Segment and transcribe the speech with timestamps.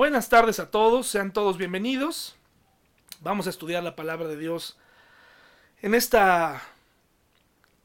[0.00, 2.34] Buenas tardes a todos, sean todos bienvenidos.
[3.20, 4.78] Vamos a estudiar la palabra de Dios
[5.82, 6.62] en esta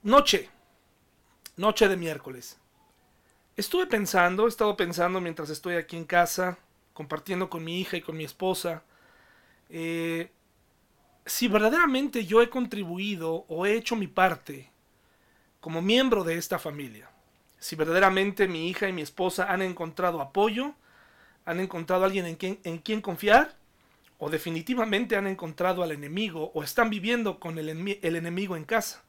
[0.01, 0.49] noche,
[1.57, 2.57] noche de miércoles.
[3.57, 6.57] Estuve pensando, he estado pensando mientras estoy aquí en casa,
[6.93, 8.84] compartiendo con mi hija y con mi esposa,
[9.68, 10.32] eh,
[11.26, 14.72] si verdaderamente yo he contribuido o he hecho mi parte
[15.60, 17.09] como miembro de esta familia.
[17.59, 20.76] Si verdaderamente mi hija y mi esposa han encontrado apoyo,
[21.45, 23.55] han encontrado a alguien en quien, en quien confiar,
[24.17, 27.70] o definitivamente han encontrado al enemigo, o están viviendo con el,
[28.02, 29.03] el enemigo en casa.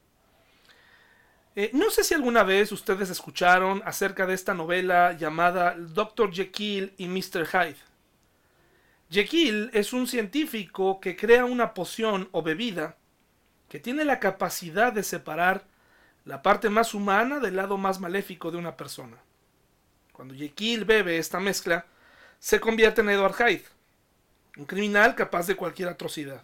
[1.55, 6.31] Eh, no sé si alguna vez ustedes escucharon acerca de esta novela llamada Dr.
[6.31, 7.47] Jekyll y Mr.
[7.47, 7.77] Hyde.
[9.09, 12.97] Jekyll es un científico que crea una poción o bebida
[13.69, 15.65] que tiene la capacidad de separar
[16.25, 19.17] la parte más humana del lado más maléfico de una persona.
[20.11, 21.87] Cuando Jekyll bebe esta mezcla,
[22.39, 23.65] se convierte en Edward Hyde,
[24.57, 26.43] un criminal capaz de cualquier atrocidad.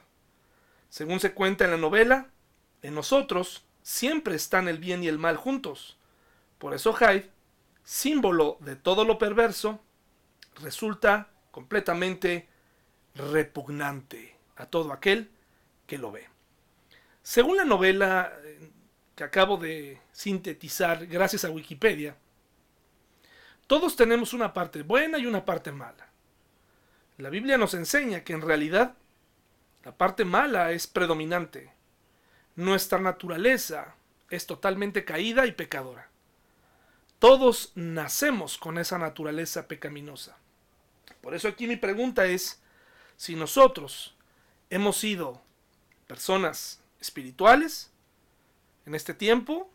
[0.90, 2.27] Según se cuenta en la novela,
[2.81, 5.98] en nosotros siempre están el bien y el mal juntos.
[6.57, 7.29] Por eso Hyde,
[7.84, 9.79] símbolo de todo lo perverso,
[10.62, 12.48] resulta completamente
[13.15, 15.29] repugnante a todo aquel
[15.87, 16.27] que lo ve.
[17.21, 18.71] Según la novela eh,
[19.15, 22.15] que acabo de sintetizar gracias a Wikipedia,
[23.67, 26.09] todos tenemos una parte buena y una parte mala.
[27.17, 28.95] La Biblia nos enseña que en realidad
[29.83, 31.71] la parte mala es predominante.
[32.55, 33.95] Nuestra naturaleza
[34.29, 36.09] es totalmente caída y pecadora.
[37.19, 40.37] Todos nacemos con esa naturaleza pecaminosa.
[41.21, 42.61] Por eso aquí mi pregunta es,
[43.15, 44.15] si nosotros
[44.69, 45.41] hemos sido
[46.07, 47.91] personas espirituales
[48.85, 49.69] en este tiempo,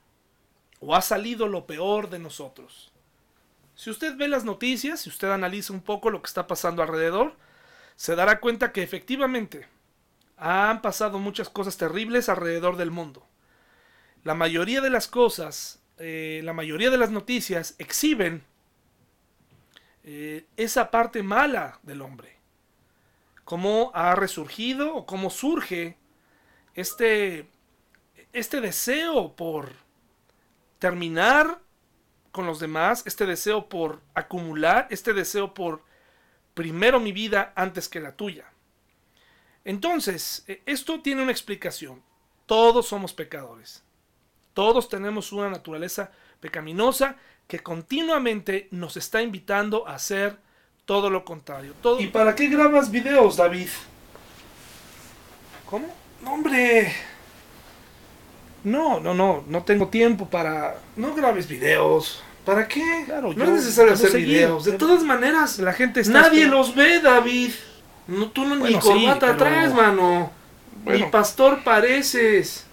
[0.80, 2.92] o ha salido lo peor de nosotros.
[3.78, 7.36] Si usted ve las noticias, si usted analiza un poco lo que está pasando alrededor,
[7.94, 9.68] se dará cuenta que efectivamente
[10.36, 13.24] han pasado muchas cosas terribles alrededor del mundo.
[14.24, 18.42] La mayoría de las cosas, eh, la mayoría de las noticias exhiben
[20.02, 22.36] eh, esa parte mala del hombre
[23.44, 25.96] cómo ha resurgido o cómo surge
[26.74, 27.48] este,
[28.32, 29.70] este deseo por
[30.80, 31.60] terminar
[32.32, 35.82] con los demás, este deseo por acumular, este deseo por
[36.54, 38.46] primero mi vida antes que la tuya.
[39.64, 42.02] Entonces, e, esto tiene una explicación.
[42.46, 43.84] Todos somos pecadores.
[44.54, 47.16] Todos tenemos una naturaleza pecaminosa
[47.46, 50.38] que continuamente nos está invitando a hacer
[50.84, 51.74] todo lo contrario.
[51.82, 52.00] Todo...
[52.00, 53.68] ¿Y para qué grabas videos, David?
[55.66, 55.86] ¿Cómo?
[56.24, 56.92] Hombre.
[58.64, 60.76] No, no, no, no tengo tiempo para...
[60.96, 62.22] No grabes videos.
[62.44, 63.04] ¿Para qué?
[63.06, 64.64] Claro, no es necesario hacer videos.
[64.64, 67.52] De todas maneras, la gente está nadie los ve, David.
[68.06, 70.32] No, tú no ni corbata traes, mano.
[70.86, 72.64] Ni pastor pareces.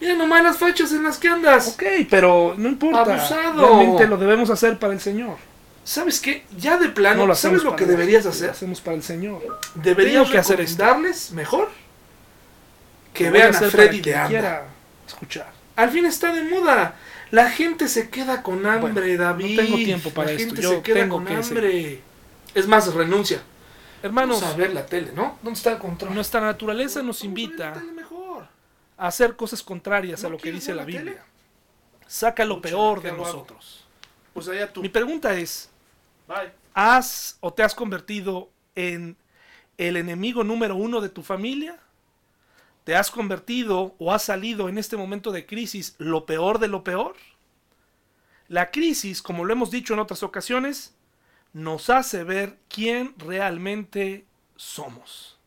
[0.00, 1.68] Mira nomás las fachas en las que andas.
[1.68, 3.00] Ok, pero no importa.
[3.00, 3.66] Abusado.
[3.66, 5.36] Realmente lo debemos hacer para el Señor.
[5.82, 6.44] ¿Sabes qué?
[6.56, 8.46] Ya de plano, ¿sabes lo que deberías hacer?
[8.46, 9.42] Lo hacemos para el Señor.
[9.74, 11.70] Deberías que hacer darles mejor
[13.12, 14.62] que vean a Freddy de anda.
[15.06, 15.52] Escuchar.
[15.76, 16.96] Al fin está de moda.
[17.30, 19.56] La gente se queda con hambre, David.
[19.56, 20.54] No tengo tiempo para la esto.
[20.54, 22.00] Gente se queda con hambre.
[22.54, 23.42] Es más, renuncia.
[24.02, 25.38] Hermanos, Vamos a ver la tele, ¿no?
[25.42, 26.14] ¿Dónde está el control?
[26.14, 27.82] Nuestra naturaleza nos invita
[28.96, 31.24] a hacer cosas contrarias a lo que dice la, Biblia.
[32.06, 33.84] Saca lo peor de nosotros.
[34.34, 34.82] Pues allá tú.
[34.82, 35.70] Mi pregunta es,
[36.74, 39.16] ¿Has o te has convertido en
[39.78, 41.78] el enemigo número uno de tu familia?
[42.84, 46.84] ¿Te has convertido o has salido en este momento de crisis lo peor de lo
[46.84, 47.16] peor?
[48.48, 50.94] La crisis, como lo hemos dicho en otras ocasiones,
[51.54, 55.38] nos hace ver quién realmente somos.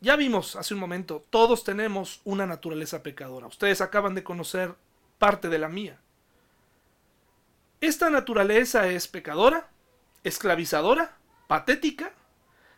[0.00, 3.48] Ya vimos hace un momento, todos tenemos una naturaleza pecadora.
[3.48, 4.74] Ustedes acaban de conocer
[5.18, 5.98] parte de la mía.
[7.80, 9.68] Esta naturaleza es pecadora,
[10.22, 11.16] esclavizadora,
[11.48, 12.12] patética,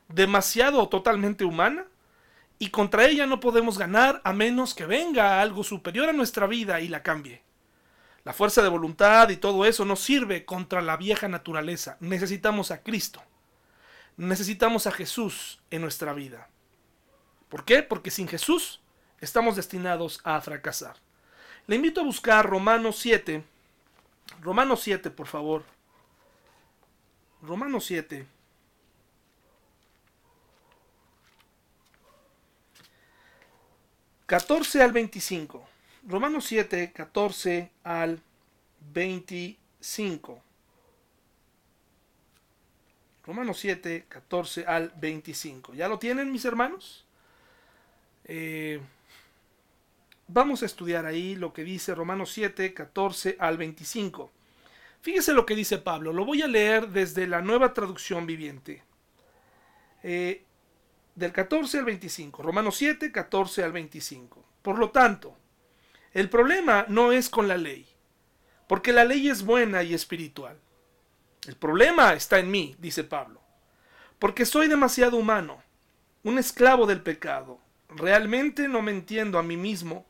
[0.09, 1.87] demasiado o totalmente humana,
[2.63, 6.79] y contra ella no podemos ganar a menos que venga algo superior a nuestra vida
[6.79, 7.43] y la cambie.
[8.23, 11.97] La fuerza de voluntad y todo eso no sirve contra la vieja naturaleza.
[11.99, 13.21] Necesitamos a Cristo.
[14.17, 16.51] Necesitamos a Jesús en nuestra vida.
[17.49, 17.83] ¿Por qué?
[17.83, 18.81] Porque sin Jesús
[19.21, 20.95] estamos destinados a fracasar.
[21.67, 23.43] Le invito a buscar Romanos 7,
[24.41, 25.65] Romanos 7, por favor.
[27.43, 28.25] Romanos 7.
[34.33, 35.69] ...14 al 25...
[36.09, 38.19] Romanos 7, 14 al
[38.95, 40.43] 25...
[43.27, 45.75] Romanos 7, 14 al 25.
[45.75, 47.05] ¿Ya lo tienen mis hermanos?
[48.25, 48.81] Eh,
[50.29, 54.33] vamos a estudiar ahí lo que dice Romanos 7, 14 al 25.
[55.03, 56.15] Fíjese lo que dice Pablo.
[56.15, 58.83] Lo voy a leer desde la nueva traducción viviente.
[60.03, 60.43] Eh,
[61.15, 62.43] del 14 al 25.
[62.43, 64.45] Romanos 7, 14 al 25.
[64.63, 65.37] Por lo tanto,
[66.13, 67.87] el problema no es con la ley,
[68.67, 70.59] porque la ley es buena y espiritual.
[71.47, 73.41] El problema está en mí, dice Pablo,
[74.19, 75.63] porque soy demasiado humano,
[76.23, 77.59] un esclavo del pecado.
[77.89, 80.07] Realmente no me entiendo a mí mismo,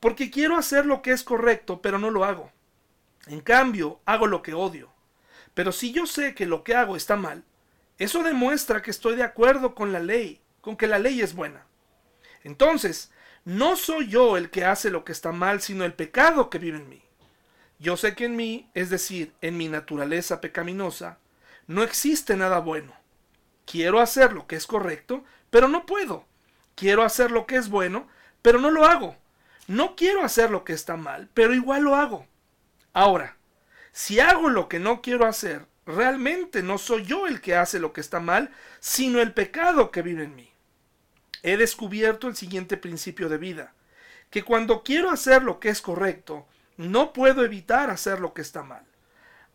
[0.00, 2.52] porque quiero hacer lo que es correcto, pero no lo hago.
[3.26, 4.92] En cambio, hago lo que odio.
[5.54, 7.44] Pero si yo sé que lo que hago está mal,
[7.96, 11.66] eso demuestra que estoy de acuerdo con la ley, con que la ley es buena.
[12.42, 13.12] Entonces,
[13.44, 16.78] no soy yo el que hace lo que está mal, sino el pecado que vive
[16.78, 17.02] en mí.
[17.78, 21.18] Yo sé que en mí, es decir, en mi naturaleza pecaminosa,
[21.66, 22.94] no existe nada bueno.
[23.66, 26.24] Quiero hacer lo que es correcto, pero no puedo.
[26.76, 28.08] Quiero hacer lo que es bueno,
[28.40, 29.18] pero no lo hago.
[29.66, 32.26] No quiero hacer lo que está mal, pero igual lo hago.
[32.94, 33.36] Ahora,
[33.92, 37.92] si hago lo que no quiero hacer, realmente no soy yo el que hace lo
[37.92, 38.50] que está mal,
[38.80, 40.53] sino el pecado que vive en mí.
[41.44, 43.74] He descubierto el siguiente principio de vida,
[44.30, 46.46] que cuando quiero hacer lo que es correcto,
[46.78, 48.82] no puedo evitar hacer lo que está mal.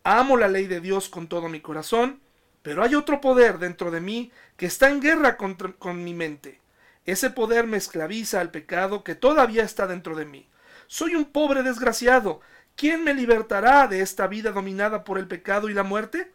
[0.04, 2.20] Amo la ley de Dios con todo mi corazón,
[2.62, 6.60] pero hay otro poder dentro de mí que está en guerra con mi mente.
[7.06, 10.46] Ese poder me esclaviza al pecado que todavía está dentro de mí.
[10.86, 12.40] Soy un pobre desgraciado.
[12.76, 16.30] ¿Quién me libertará de esta vida dominada por el pecado y la muerte?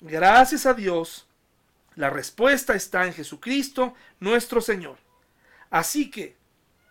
[0.00, 1.26] Gracias a Dios,
[1.96, 4.98] la respuesta está en Jesucristo, nuestro Señor.
[5.70, 6.36] Así que,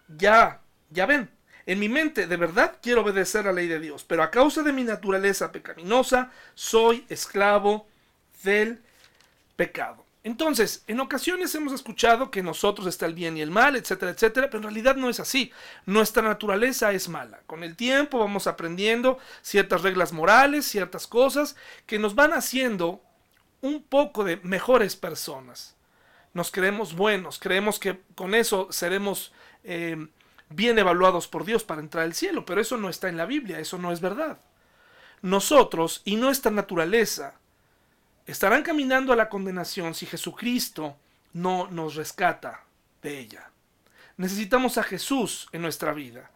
[0.08, 1.30] ya, ya ven,
[1.66, 4.74] en mi mente, de verdad, quiero obedecer la ley de Dios, pero a causa de
[4.74, 7.88] mi naturaleza pecaminosa, soy esclavo
[8.44, 8.82] del
[9.56, 10.06] pecado.
[10.24, 14.48] Entonces, en ocasiones hemos escuchado que nosotros está el bien y el mal, etcétera, etcétera,
[14.50, 15.52] pero en realidad no es así.
[15.88, 17.40] Nuestra naturaleza es mala.
[17.48, 21.56] Con el tiempo vamos aprendiendo ciertas reglas morales, ciertas cosas
[21.88, 23.02] que nos van haciendo
[23.62, 25.76] un poco de mejores personas.
[26.34, 30.08] Nos creemos buenos, creemos que con eso seremos eh,
[30.50, 33.60] bien evaluados por Dios para entrar al cielo, pero eso no está en la Biblia,
[33.60, 34.40] eso no es verdad.
[35.22, 37.36] Nosotros y nuestra naturaleza
[38.26, 40.96] estarán caminando a la condenación si Jesucristo
[41.34, 42.64] no nos rescata
[43.02, 43.50] de ella.
[44.18, 46.32] Necesitamos a Jesús en nuestra vida.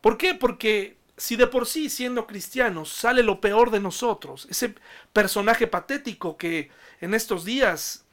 [0.00, 0.34] ¿Por qué?
[0.34, 4.74] Porque si de por sí siendo cristianos sale lo peor de nosotros, ese
[5.12, 6.70] personaje patético que
[7.02, 8.06] en estos días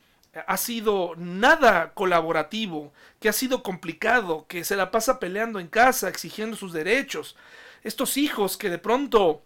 [0.46, 6.10] ha sido nada colaborativo, que ha sido complicado, que se la pasa peleando en casa,
[6.10, 7.38] exigiendo sus derechos.
[7.82, 9.42] Estos hijos que de pronto,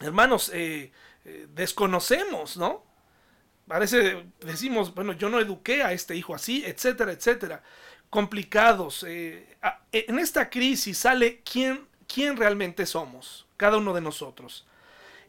[0.00, 0.90] hermanos, eh,
[1.24, 2.84] eh, desconocemos, ¿no?
[3.68, 7.62] Parece, decimos, bueno, yo no eduqué a este hijo así, etcétera, etcétera.
[8.10, 9.04] Complicados.
[9.06, 9.56] Eh,
[9.92, 14.66] en esta crisis sale quién, quién realmente somos, cada uno de nosotros,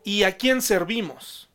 [0.04, 1.50] y a quién servimos.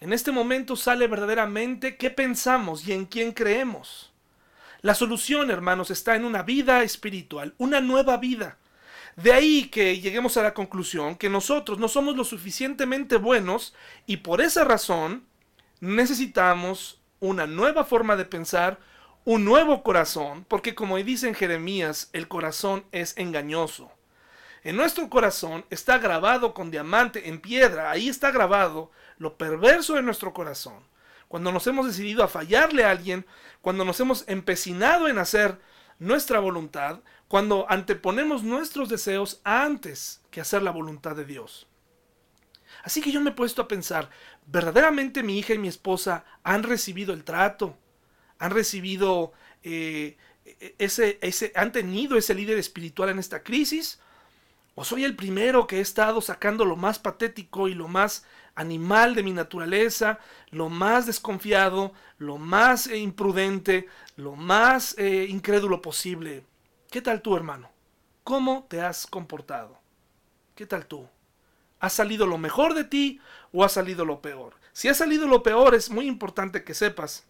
[0.00, 4.12] En este momento sale verdaderamente qué pensamos y en quién creemos.
[4.80, 8.58] La solución, hermanos, está en una vida espiritual, una nueva vida.
[9.14, 13.74] De ahí que lleguemos a la conclusión que nosotros no somos lo suficientemente buenos
[14.06, 15.24] y por esa razón
[15.80, 18.80] necesitamos una nueva forma de pensar,
[19.24, 23.92] un nuevo corazón, porque como dice en Jeremías, el corazón es engañoso.
[24.64, 30.02] En nuestro corazón está grabado con diamante en piedra, ahí está grabado lo perverso de
[30.02, 30.84] nuestro corazón.
[31.26, 33.26] Cuando nos hemos decidido a fallarle a alguien,
[33.60, 35.58] cuando nos hemos empecinado en hacer
[35.98, 41.66] nuestra voluntad, cuando anteponemos nuestros deseos antes que hacer la voluntad de Dios.
[42.84, 44.10] Así que yo me he puesto a pensar,
[44.46, 47.76] ¿verdaderamente mi hija y mi esposa han recibido el trato?
[48.38, 50.16] ¿Han recibido eh,
[50.78, 54.00] ese, ese, han tenido ese líder espiritual en esta crisis?
[54.74, 58.24] ¿O soy el primero que he estado sacando lo más patético y lo más
[58.54, 60.18] animal de mi naturaleza,
[60.50, 63.86] lo más desconfiado, lo más eh, imprudente,
[64.16, 66.44] lo más eh, incrédulo posible?
[66.90, 67.70] ¿Qué tal tú, hermano?
[68.24, 69.78] ¿Cómo te has comportado?
[70.54, 71.06] ¿Qué tal tú?
[71.80, 73.20] ¿Ha salido lo mejor de ti
[73.52, 74.54] o ha salido lo peor?
[74.72, 77.26] Si ha salido lo peor, es muy importante que sepas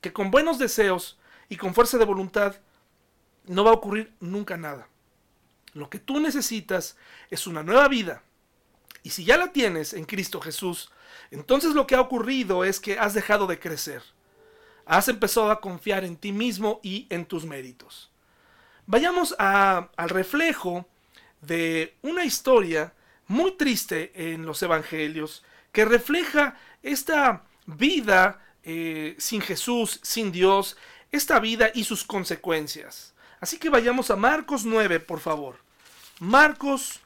[0.00, 2.56] que con buenos deseos y con fuerza de voluntad
[3.46, 4.88] no va a ocurrir nunca nada.
[5.74, 6.96] Lo que tú necesitas
[7.30, 8.22] es una nueva vida.
[9.02, 10.90] Y si ya la tienes en Cristo Jesús,
[11.30, 14.02] entonces lo que ha ocurrido es que has dejado de crecer.
[14.84, 18.10] Has empezado a confiar en ti mismo y en tus méritos.
[18.86, 20.86] Vayamos al reflejo
[21.40, 22.92] de una historia
[23.26, 30.76] muy triste en los evangelios que refleja esta vida eh, sin Jesús, sin Dios,
[31.10, 33.14] esta vida y sus consecuencias.
[33.40, 35.61] Así que vayamos a Marcos 9, por favor.
[36.22, 37.00] Marcos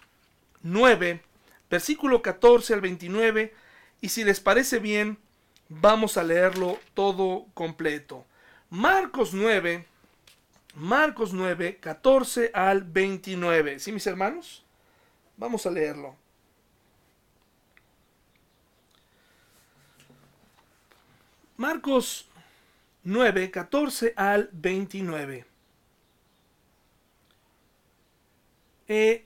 [0.62, 1.22] 9,
[1.70, 3.54] versículo 14 al 29,
[4.02, 5.16] y si les parece bien,
[5.70, 8.26] vamos a leerlo todo completo.
[8.68, 9.86] Marcos 9,
[10.74, 13.78] Marcos 9, 14 al 29.
[13.78, 14.66] ¿Sí, mis hermanos?
[15.38, 16.14] Vamos a leerlo.
[21.56, 22.28] Marcos
[23.02, 25.55] 9, 14 al 29.
[28.88, 29.24] Eh,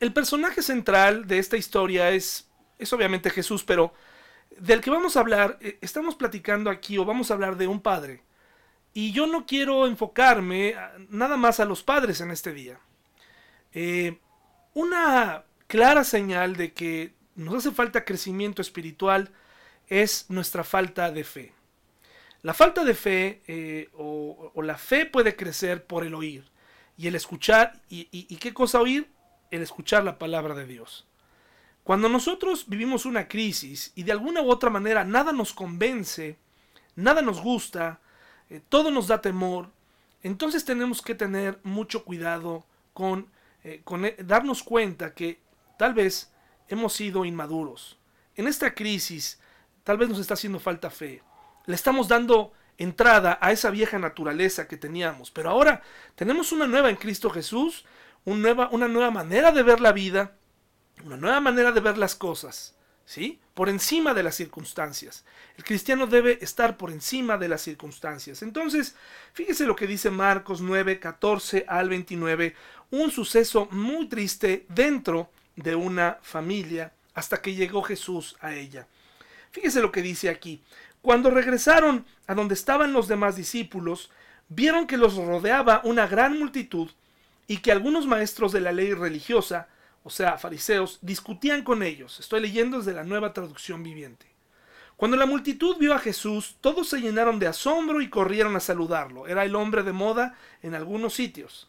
[0.00, 3.92] el personaje central de esta historia es, es obviamente Jesús, pero
[4.58, 7.80] del que vamos a hablar, eh, estamos platicando aquí o vamos a hablar de un
[7.80, 8.22] padre.
[8.92, 10.74] Y yo no quiero enfocarme
[11.08, 12.78] nada más a los padres en este día.
[13.72, 14.18] Eh,
[14.74, 19.30] una clara señal de que nos hace falta crecimiento espiritual
[19.86, 21.52] es nuestra falta de fe.
[22.42, 26.44] La falta de fe eh, o, la fe puede crecer por el oír
[27.00, 27.80] y el escuchar.
[27.88, 29.10] y qué cosa oír?
[29.50, 31.06] El escuchar la palabra de Dios.
[31.82, 36.38] Cuando nosotros vivimos una crisis y de alguna u otra manera nada nos convence,
[36.94, 38.00] nada nos gusta,
[38.50, 39.70] eh, todo nos da temor,
[40.22, 43.28] entonces tenemos que tener mucho cuidado con,
[43.64, 45.40] eh, eh, darnos cuenta que
[45.78, 46.30] tal vez
[46.68, 47.98] hemos sido inmaduros.
[48.36, 49.40] En esta crisis
[49.82, 51.22] tal vez nos está haciendo falta fe.
[51.64, 55.82] Le estamos dando entrada a esa vieja naturaleza que teníamos, pero ahora
[56.14, 57.84] tenemos una nueva en Cristo Jesús,
[58.24, 60.32] una nueva, una nueva manera de ver la vida,
[61.04, 63.38] una nueva manera de ver las cosas, ¿sí?
[63.52, 65.26] Por encima de las circunstancias.
[65.58, 68.40] El cristiano debe estar por encima de las circunstancias.
[68.40, 68.94] Entonces,
[69.34, 72.54] fíjese lo que dice Marcos 9, 14 al 29,
[72.92, 78.86] un suceso muy triste dentro de una familia hasta que llegó Jesús a ella.
[79.50, 80.62] Fíjese lo que dice aquí.
[81.02, 84.10] Cuando regresaron a donde estaban los demás discípulos,
[84.48, 86.90] vieron que los rodeaba una gran multitud
[87.46, 89.68] y que algunos maestros de la ley religiosa
[90.02, 92.20] o sea, fariseos, discutían con ellos.
[92.20, 94.26] Estoy leyendo desde la nueva traducción viviente.
[94.96, 99.26] Cuando la multitud vio a Jesús, todos se llenaron de asombro y corrieron a saludarlo.
[99.26, 101.68] Era el hombre de moda en algunos sitios.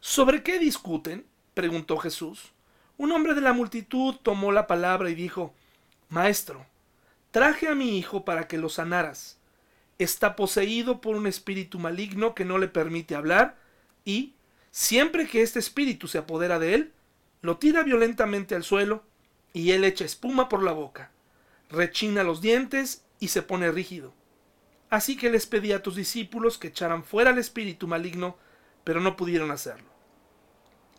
[0.00, 1.26] ¿Sobre qué discuten?
[1.54, 2.52] preguntó Jesús.
[2.96, 5.54] Un hombre de la multitud tomó la palabra y dijo,
[6.08, 6.64] Maestro,
[7.38, 9.38] traje a mi hijo para que lo sanaras.
[10.00, 13.56] Está poseído por un espíritu maligno que no le permite hablar
[14.04, 14.34] y,
[14.72, 16.92] siempre que este espíritu se apodera de él,
[17.40, 19.04] lo tira violentamente al suelo
[19.52, 21.12] y él echa espuma por la boca,
[21.70, 24.12] rechina los dientes y se pone rígido.
[24.90, 28.36] Así que les pedí a tus discípulos que echaran fuera el espíritu maligno,
[28.82, 29.88] pero no pudieron hacerlo.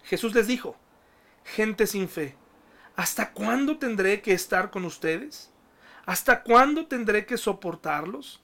[0.06, 0.78] Jesús les dijo,
[1.44, 2.38] gente sin fe,
[2.96, 5.52] ¿hasta cuándo tendré que estar con ustedes?
[6.06, 8.42] ¿Hasta cuándo tendré que soportarlos?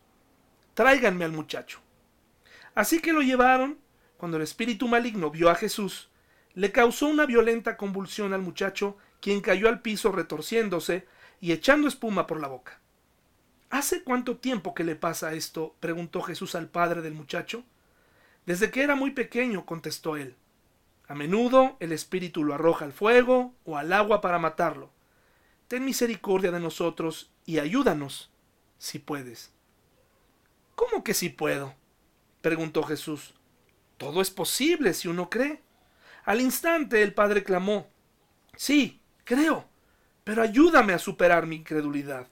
[0.73, 1.79] Tráiganme al muchacho.
[2.75, 3.79] Así que lo llevaron.
[4.17, 6.09] Cuando el espíritu maligno vio a Jesús,
[6.53, 11.05] le causó una violenta convulsión al muchacho, quien cayó al piso retorciéndose
[11.41, 12.79] y echando espuma por la boca.
[13.69, 15.75] ¿Hace cuánto tiempo que le pasa esto?
[15.79, 17.63] preguntó Jesús al padre del muchacho.
[18.45, 20.35] Desde que era muy pequeño, contestó él.
[21.07, 24.91] A menudo el espíritu lo arroja al fuego o al agua para matarlo.
[25.67, 28.31] Ten misericordia de nosotros y ayúdanos,
[28.77, 29.51] si puedes.
[30.75, 31.73] ¿Cómo que si puedo?
[32.41, 33.33] preguntó Jesús.
[33.97, 35.61] Todo es posible si uno cree.
[36.25, 37.87] Al instante el padre clamó,
[38.57, 39.67] Sí, creo,
[40.23, 42.27] pero ayúdame a superar mi incredulidad.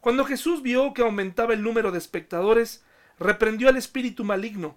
[0.00, 2.84] Cuando Jesús vio que aumentaba el número de espectadores,
[3.18, 4.76] reprendió al espíritu maligno.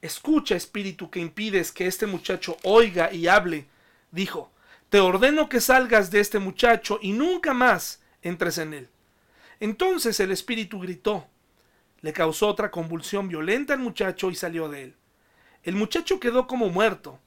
[0.00, 3.66] Escucha, espíritu que impides que este muchacho oiga y hable,
[4.10, 4.50] dijo,
[4.88, 8.88] te ordeno que salgas de este muchacho y nunca más entres en él.
[9.60, 11.26] Entonces el espíritu gritó,
[12.00, 14.96] le causó otra convulsión violenta al muchacho y salió de él.
[15.62, 17.18] El muchacho quedó como muerto,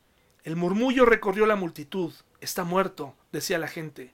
[0.48, 2.14] el murmullo recorrió la multitud.
[2.40, 4.14] Está muerto, decía la gente.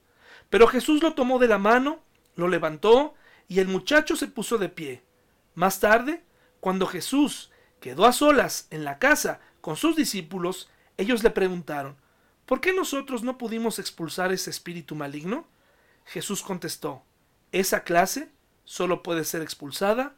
[0.49, 1.99] Pero Jesús lo tomó de la mano,
[2.35, 3.13] lo levantó
[3.47, 5.03] y el muchacho se puso de pie.
[5.53, 6.23] Más tarde,
[6.59, 11.97] cuando Jesús quedó a solas en la casa con sus discípulos, ellos le preguntaron,
[12.47, 15.45] ¿por qué nosotros no pudimos expulsar ese espíritu maligno?
[16.05, 17.03] Jesús contestó,
[17.53, 18.29] esa clase
[18.65, 20.13] solo puede ser expulsada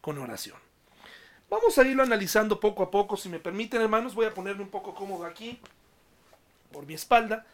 [0.00, 0.56] con oración.
[1.48, 4.70] Vamos a irlo analizando poco a poco, si me permiten hermanos, voy a ponerme un
[4.70, 5.60] poco cómodo aquí,
[6.72, 7.46] por mi espalda.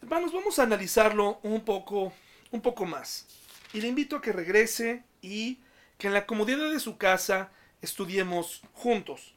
[0.00, 2.14] Hermanos, vamos a analizarlo un poco,
[2.50, 3.26] un poco más.
[3.74, 5.58] Y le invito a que regrese y
[5.98, 7.50] que en la comodidad de su casa
[7.82, 9.34] estudiemos juntos.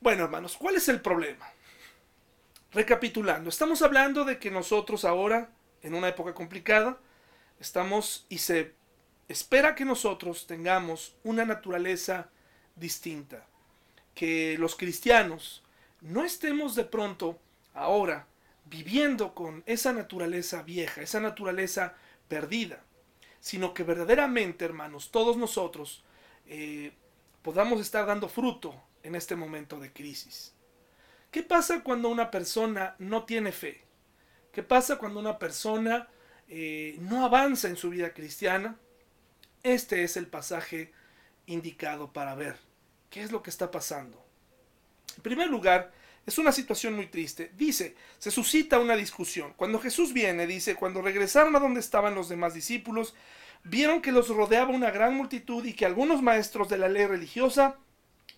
[0.00, 1.48] Bueno, hermanos, ¿cuál es el problema?
[2.72, 5.50] Recapitulando, estamos hablando de que nosotros ahora,
[5.82, 6.98] en una época complicada,
[7.60, 8.74] estamos y se
[9.28, 12.30] espera que nosotros tengamos una naturaleza
[12.74, 13.46] distinta,
[14.14, 15.62] que los cristianos
[16.00, 17.38] no estemos de pronto
[17.74, 18.26] ahora
[18.64, 21.94] viviendo con esa naturaleza vieja, esa naturaleza
[22.28, 22.82] perdida,
[23.40, 26.02] sino que verdaderamente, hermanos, todos nosotros
[26.46, 26.92] eh,
[27.42, 30.54] podamos estar dando fruto en este momento de crisis.
[31.30, 33.84] ¿Qué pasa cuando una persona no tiene fe?
[34.52, 36.08] ¿Qué pasa cuando una persona
[36.50, 38.76] eh, no avanza en su vida cristiana?
[39.62, 40.92] Este es el pasaje
[41.46, 42.56] indicado para ver
[43.08, 44.22] qué es lo que está pasando.
[45.16, 45.92] En primer lugar,
[46.26, 47.52] es una situación muy triste.
[47.56, 49.54] Dice, se suscita una discusión.
[49.56, 53.14] Cuando Jesús viene, dice, cuando regresaron a donde estaban los demás discípulos,
[53.64, 57.76] vieron que los rodeaba una gran multitud y que algunos maestros de la ley religiosa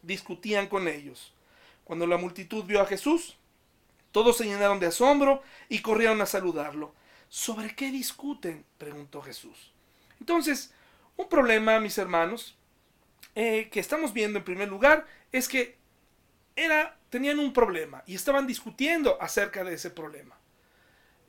[0.03, 1.33] discutían con ellos.
[1.85, 3.37] Cuando la multitud vio a Jesús,
[4.11, 6.95] todos se llenaron de asombro y corrieron a saludarlo.
[7.33, 8.63] ¿Sobre qué discuten?
[8.77, 9.73] preguntó Jesús.
[10.21, 10.71] Entonces,
[11.17, 12.59] un problema, mis hermanos,
[13.35, 15.79] eh, que estamos viendo en primer lugar es que
[16.57, 20.37] era, tenían un problema y estaban discutiendo acerca de ese problema.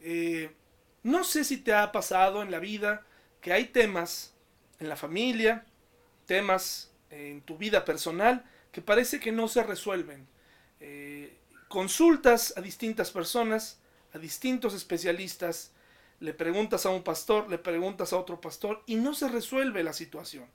[0.01, 0.53] Eh,
[1.03, 3.05] no sé si te ha pasado en la vida
[3.39, 4.33] que hay temas
[4.81, 5.63] en la familia,
[6.25, 8.43] temas en tu vida personal
[8.73, 10.27] que parece que no se resuelven.
[10.81, 11.37] Eh,
[11.69, 13.79] consultas a distintas personas,
[14.13, 15.71] a distintos especialistas,
[16.23, 19.91] le preguntas a un pastor, le preguntas a otro pastor y no se resuelve la
[19.91, 20.45] situación.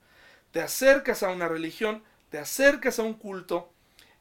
[0.50, 3.70] Te acercas a una religión, te acercas a un culto,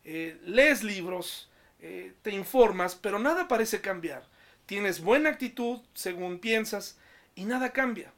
[0.03, 1.49] eh, lees libros,
[1.79, 4.27] eh, te informas, pero nada parece cambiar.
[4.65, 6.97] Tienes buena actitud según piensas
[7.33, 8.11] y nada cambia.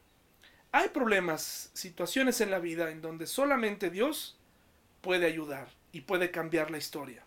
[0.72, 4.40] Hay problemas, situaciones en la vida en donde solamente Dios
[5.02, 7.24] puede ayudar y puede cambiar la historia.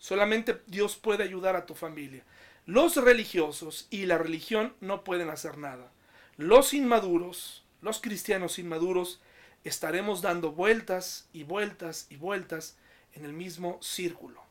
[0.00, 2.24] Solamente Dios puede ayudar a tu familia.
[2.68, 5.90] Los religiosos y la religión no pueden hacer nada.
[6.36, 9.22] Los inmaduros, los cristianos inmaduros,
[9.64, 12.76] estaremos dando vueltas y vueltas y vueltas
[13.14, 14.42] en el mismo círculo.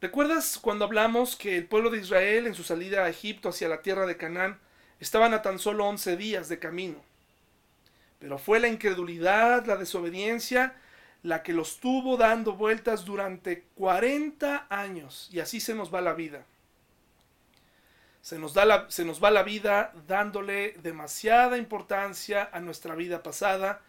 [0.00, 3.82] ¿Recuerdas cuando hablamos que el pueblo de Israel en su salida a Egipto hacia la
[3.82, 4.58] tierra de Canaán
[4.98, 7.00] estaban a tan solo 11 días de camino?
[8.18, 10.74] Pero fue la incredulidad, la desobediencia,
[11.22, 15.28] la que los tuvo dando vueltas durante 40 años.
[15.30, 16.44] Y así se nos va la vida.
[18.22, 23.22] Se nos, da la, se nos va la vida dándole demasiada importancia a nuestra vida
[23.22, 23.82] pasada,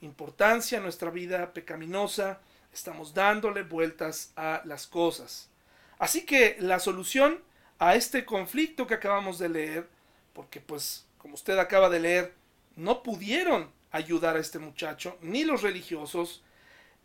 [0.00, 2.40] importancia a nuestra vida pecaminosa,
[2.72, 5.50] estamos dándole vueltas a las cosas.
[5.98, 7.40] Así que la solución
[7.78, 9.88] a este conflicto que acabamos de leer,
[10.32, 12.34] porque pues como usted acaba de leer,
[12.76, 16.42] no pudieron ayudar a este muchacho, ni los religiosos,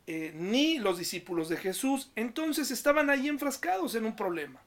[0.08, 4.62] eh, ni los discípulos de Jesús, entonces estaban ahí enfrascados en un problema.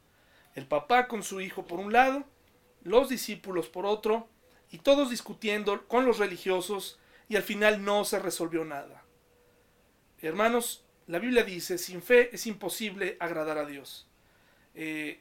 [0.59, 2.25] El papá con su hijo por un lado,
[2.83, 4.29] los discípulos por otro,
[4.73, 9.05] y todos discutiendo con los religiosos, y al final no se resolvió nada.
[10.21, 14.09] Hermanos, la Biblia dice, sin fe es imposible agradar a Dios.
[14.75, 15.21] Eh,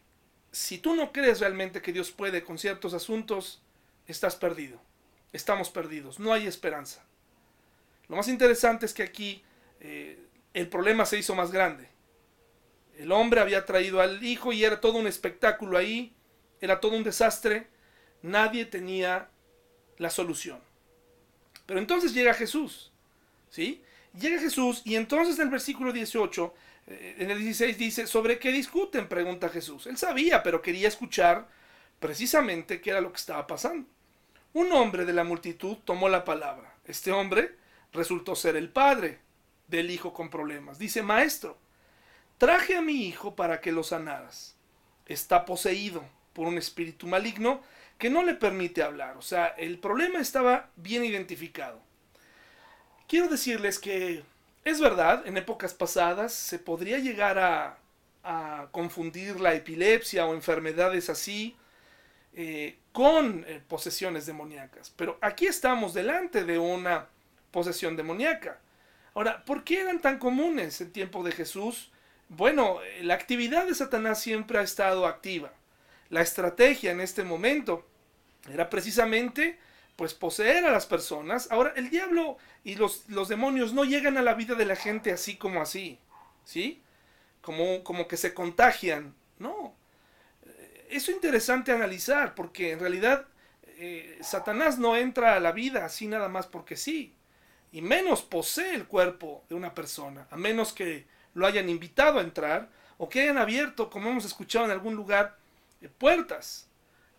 [0.51, 3.61] si tú no crees realmente que Dios puede con ciertos asuntos,
[4.07, 4.81] estás perdido.
[5.33, 6.17] Estamos perdidos.
[6.17, 7.05] No hay esperanza.
[8.07, 9.43] Lo más interesante es que aquí
[9.81, 10.17] eh,
[10.55, 11.95] el problema se hizo más grande.
[12.97, 16.13] El hombre había traído al hijo y era todo un espectáculo ahí.
[16.59, 17.67] Era todo un desastre.
[18.21, 19.29] Nadie tenía
[19.97, 20.59] la solución.
[21.65, 22.91] Pero entonces llega Jesús.
[23.49, 23.83] ¿Sí?
[24.19, 26.53] Llega Jesús y entonces en el versículo 18,
[26.87, 29.07] eh, en el 16 dice, ¿sobre qué discuten?
[29.07, 29.85] Pregunta Jesús.
[29.85, 31.47] Él sabía, pero quería escuchar
[31.99, 33.87] precisamente qué era lo que estaba pasando.
[34.53, 36.75] Un hombre de la multitud tomó la palabra.
[36.85, 37.57] Este hombre
[37.93, 39.19] resultó ser el padre
[39.67, 40.79] del hijo con problemas.
[40.79, 41.57] Dice, maestro,
[42.37, 44.55] traje a mi hijo para que lo sanaras.
[45.05, 47.61] Está poseído por un espíritu maligno
[47.97, 49.17] que no le permite hablar.
[49.17, 51.81] O sea, el problema estaba bien identificado.
[53.07, 54.23] Quiero decirles que
[54.63, 57.79] es verdad, en épocas pasadas se podría llegar a,
[58.71, 61.55] confundir la epilepsia o enfermedades así
[62.33, 64.91] eh, con eh, posesiones demoníacas.
[64.97, 67.07] Pero aquí estamos delante de una
[67.51, 68.59] posesión demoníaca.
[69.13, 71.89] Ahora, ¿por qué eran tan comunes en tiempo de Jesús?
[72.29, 75.53] Bueno, eh, la actividad de Satanás siempre ha estado activa.
[76.09, 77.85] La estrategia en este momento
[78.49, 79.59] era precisamente
[79.95, 81.47] pues poseer a las personas.
[81.51, 85.11] Ahora, el diablo y los, los, demonios no llegan a la vida de la gente
[85.11, 85.99] así como así,
[86.43, 86.81] ¿sí?
[87.41, 89.73] Como, como que se contagian, no.
[90.89, 93.25] Eso es interesante analizar, porque en realidad
[93.79, 97.13] eh, Satanás no entra a la vida así nada más porque sí,
[97.71, 101.05] y menos posee el cuerpo de una persona, a menos que
[101.37, 105.37] lo hayan invitado a entrar o que hayan abierto, como hemos escuchado en algún lugar,
[105.81, 106.67] eh, puertas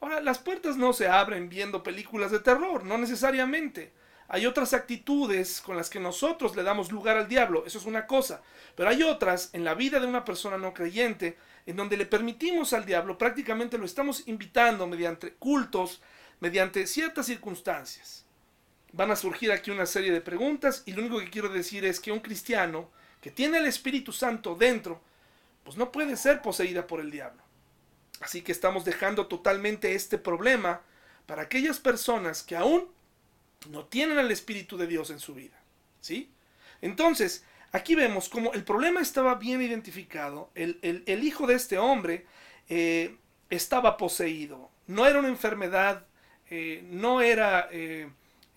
[0.00, 3.92] Ahora, las puertas no se abren viendo películas de terror, no necesariamente.
[4.28, 8.07] Hay otras actitudes con las que nosotros le damos lugar al diablo, eso es una
[8.07, 8.42] cosa.
[8.76, 12.72] Pero hay otras en la vida de una persona no creyente en donde le permitimos
[12.72, 16.00] al diablo, prácticamente lo estamos invitando mediante cultos,
[16.40, 18.24] mediante ciertas circunstancias.
[18.92, 21.98] Van a surgir aquí una serie de preguntas y lo único que quiero decir es
[22.00, 25.00] que un cristiano que tiene el Espíritu Santo dentro,
[25.64, 27.42] pues no puede ser poseída por el diablo.
[28.20, 30.81] Así que estamos dejando totalmente este problema
[31.26, 32.88] para aquellas personas que aún
[33.70, 35.57] no tienen el Espíritu de Dios en su vida.
[36.00, 36.31] ¿Sí?
[36.81, 40.50] Entonces, aquí vemos como el problema estaba bien identificado.
[40.54, 42.26] El, hijo de este hombre
[42.68, 43.16] eh,
[43.50, 44.70] estaba poseído.
[44.87, 46.07] No era una enfermedad,
[46.50, 48.09] eh, no era eh,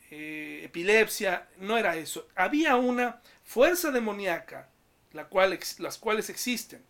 [0.10, 2.28] epilepsia, no era eso.
[2.36, 4.69] Había una fuerza demoníaca,
[5.13, 6.84] la cual, las cuales existen.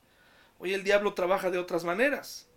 [0.60, 2.48] Hoy el diablo trabaja de otras maneras.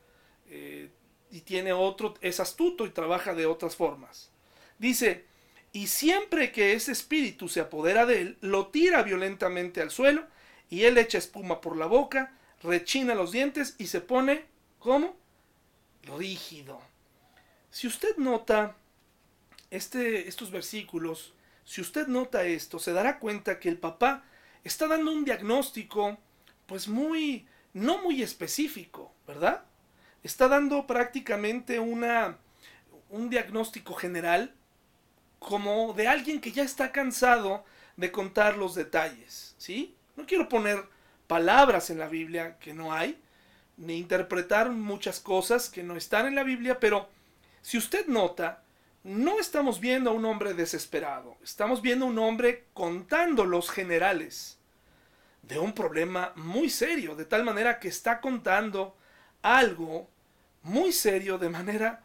[1.30, 4.30] y tiene otro, es astuto y trabaja de otras formas.
[4.78, 5.24] Dice,
[5.72, 10.24] y siempre que ese espíritu se apodera de él, lo tira violentamente al suelo
[10.70, 14.44] y él echa espuma por la boca, rechina los dientes y se pone,
[14.78, 15.16] ¿cómo?
[16.02, 16.80] Rígido.
[17.70, 18.76] Si usted nota
[19.70, 24.24] este, estos versículos, si usted nota esto, se dará cuenta que el papá
[24.64, 26.18] está dando un diagnóstico,
[26.66, 29.64] pues muy, no muy específico, ¿verdad?
[30.22, 32.38] Está dando prácticamente una,
[33.10, 34.54] un diagnóstico general
[35.38, 37.64] como de alguien que ya está cansado
[37.96, 39.94] de contar los detalles, ¿sí?
[40.16, 40.84] No quiero poner
[41.26, 43.20] palabras en la Biblia que no hay,
[43.76, 47.08] ni interpretar muchas cosas que no están en la Biblia, pero
[47.62, 48.63] si usted nota,
[49.04, 54.58] no estamos viendo a un hombre desesperado, estamos viendo a un hombre contando los generales
[55.42, 58.96] de un problema muy serio, de tal manera que está contando
[59.42, 60.08] algo
[60.62, 62.02] muy serio de manera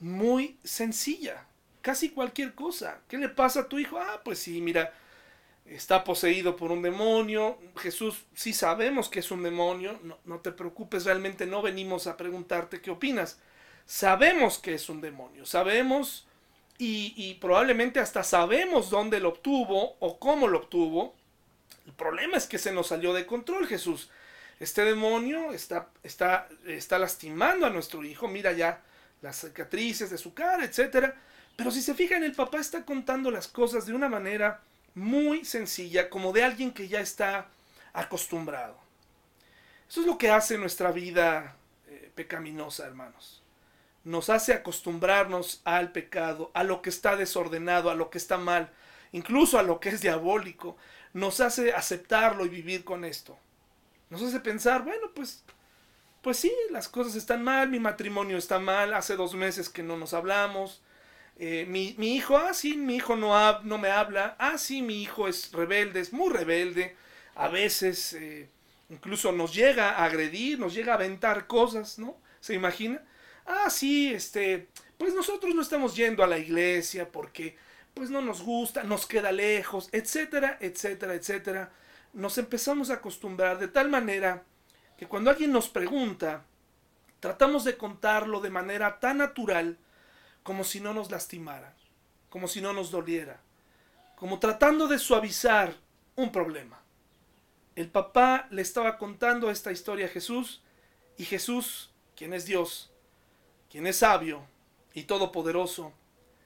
[0.00, 1.46] muy sencilla
[1.82, 3.00] casi cualquier cosa.
[3.08, 3.98] ¿Qué le pasa a tu hijo?
[3.98, 4.94] Ah, pues sí, mira,
[5.66, 7.58] está poseído por un demonio.
[7.76, 10.00] Jesús, sí sabemos que es un demonio.
[10.24, 13.38] No, te preocupes, realmente no venimos a preguntarte qué opinas.
[13.84, 15.44] Sabemos que es un demonio.
[15.44, 16.26] Sabemos
[16.84, 21.14] y, probablemente hasta sabemos dónde lo obtuvo o cómo lo obtuvo.
[21.86, 24.10] El problema es que se nos salió de control, Jesús.
[24.60, 28.28] Este demonio está, está, está lastimando a nuestro hijo.
[28.28, 28.82] Mira ya
[29.20, 31.16] las cicatrices de su cara, etcétera
[31.56, 34.60] pero si se fijan, el papá está contando las cosas de una manera
[34.94, 37.48] muy sencilla, como de alguien que ya está
[37.92, 38.76] acostumbrado.
[39.88, 41.56] Eso es lo que hace nuestra vida
[41.88, 43.41] eh, pecaminosa, hermanos.
[44.04, 48.70] Nos hace acostumbrarnos al pecado, a lo que está desordenado, a lo que está mal,
[49.12, 50.76] incluso a lo que es diabólico.
[51.12, 53.38] Nos hace aceptarlo y vivir con esto.
[54.10, 55.44] Nos hace pensar, bueno, pues,
[56.20, 59.96] pues sí, las cosas están mal, mi matrimonio está mal, hace dos meses que no
[59.96, 60.82] nos hablamos,
[61.38, 65.28] eh, mi, hijo, ah, sí, mi hijo no, no me habla, ah, sí, mi hijo
[65.28, 66.94] es rebelde, es muy rebelde,
[67.34, 68.48] a veces eh,
[68.90, 72.16] incluso nos llega a agredir, nos llega a aventar cosas, ¿no?
[72.40, 73.02] ¿Se imagina?
[73.46, 77.56] Ah, sí, este, pues nosotros no estamos yendo a la iglesia porque
[77.94, 81.72] pues no nos gusta, nos queda lejos, etcétera, etcétera, etcétera.
[82.12, 84.44] Nos empezamos a acostumbrar de tal manera
[84.96, 86.44] que cuando alguien nos pregunta,
[87.20, 89.78] tratamos de contarlo de manera tan natural,
[90.42, 91.74] como si no nos lastimara,
[92.28, 93.40] como si no nos doliera,
[94.16, 95.74] como tratando de suavizar
[96.16, 96.80] un problema.
[97.74, 100.62] El papá le estaba contando esta historia a Jesús
[101.16, 102.91] y Jesús, quien es Dios,
[103.72, 104.46] quien es sabio
[104.92, 105.94] y todopoderoso,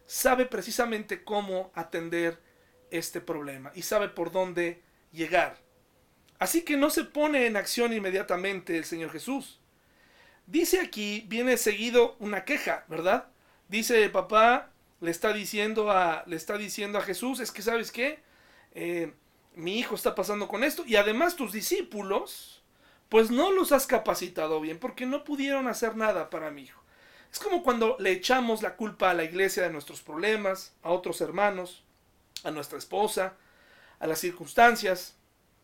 [0.06, 2.40] sabe precisamente cómo atender
[2.92, 5.58] este problema y sabe por dónde llegar.
[6.38, 9.58] Así que no se pone en acción inmediatamente el Señor Jesús.
[10.46, 13.26] Dice aquí, viene seguido una queja, ¿verdad?
[13.68, 18.20] Dice papá, le está diciendo a, le está diciendo a Jesús, es que sabes qué,
[18.72, 19.12] eh,
[19.56, 22.62] mi hijo está pasando con esto y además tus discípulos,
[23.08, 26.85] pues no los has capacitado bien porque no pudieron hacer nada para mi hijo.
[27.32, 31.20] Es como cuando le echamos la culpa a la iglesia de nuestros problemas, a otros
[31.20, 31.82] hermanos,
[32.44, 33.34] a nuestra esposa,
[33.98, 35.14] a las circunstancias,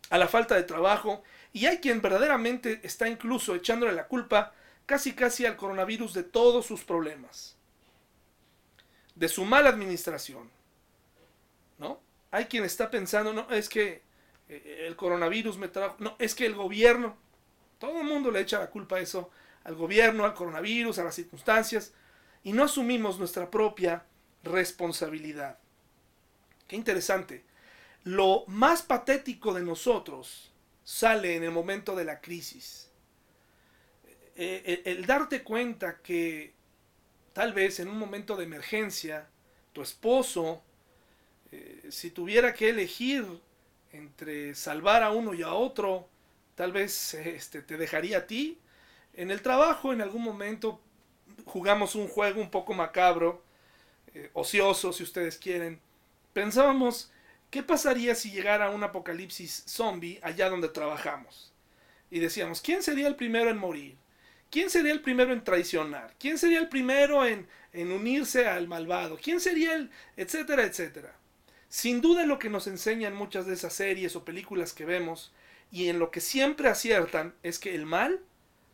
[0.09, 4.53] a la falta de trabajo, y hay quien verdaderamente está incluso echándole la culpa
[4.85, 7.55] casi casi al coronavirus de todos sus problemas
[9.15, 10.49] de su mala administración.
[11.77, 11.99] ¿No?
[12.31, 14.01] Hay quien está pensando, no, es que
[14.49, 17.15] eh, el coronavirus me trajo, no, es que el gobierno,
[17.79, 19.29] todo el mundo le echa la culpa a eso,
[19.63, 21.93] al gobierno, al coronavirus, a las circunstancias,
[22.43, 24.05] y no asumimos nuestra propia
[24.43, 25.59] responsabilidad.
[26.67, 27.45] Qué interesante.
[28.03, 30.51] Lo más patético de nosotros
[30.83, 32.89] sale en el momento de la crisis.
[34.35, 36.53] Eh, el darte cuenta que
[37.33, 39.27] Tal vez en un momento de emergencia,
[39.73, 40.61] tu esposo
[41.51, 43.25] eh, si tuviera que elegir
[43.91, 46.07] entre salvar a uno y a otro,
[46.55, 48.59] tal vez este, te dejaría a ti.
[49.13, 50.81] En el trabajo, en algún momento,
[51.45, 53.43] jugamos un juego un poco macabro,
[54.13, 55.79] eh, ocioso, si ustedes quieren.
[56.33, 57.11] Pensábamos,
[57.49, 61.51] ¿qué pasaría si llegara un apocalipsis zombie allá donde trabajamos?
[62.09, 63.95] Y decíamos, ¿quién sería el primero en morir?
[64.49, 66.13] ¿Quién sería el primero en traicionar?
[66.19, 69.17] ¿Quién sería el primero en, en unirse al malvado?
[69.21, 69.89] ¿Quién sería el...
[70.15, 71.15] etcétera, etcétera?
[71.69, 75.33] Sin duda lo que nos enseñan muchas de esas series o películas que vemos
[75.71, 78.21] y en lo que siempre aciertan es que el mal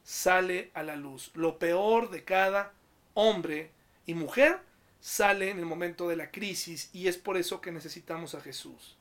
[0.10, 1.30] sale a la luz.
[1.36, 2.74] Lo peor de cada
[3.14, 3.70] hombre
[4.08, 4.60] y mujer
[5.00, 8.98] sale en el momento de la crisis y es por eso que necesitamos a Jesús.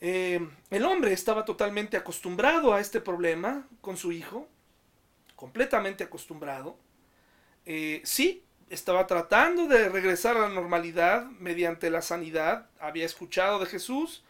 [0.00, 4.46] Eh, el hombre estaba totalmente acostumbrado a este problema con su hijo,
[5.34, 6.76] completamente acostumbrado.
[7.66, 13.66] Eh, sí, estaba tratando de regresar a la normalidad mediante la sanidad, había escuchado de
[13.66, 14.22] Jesús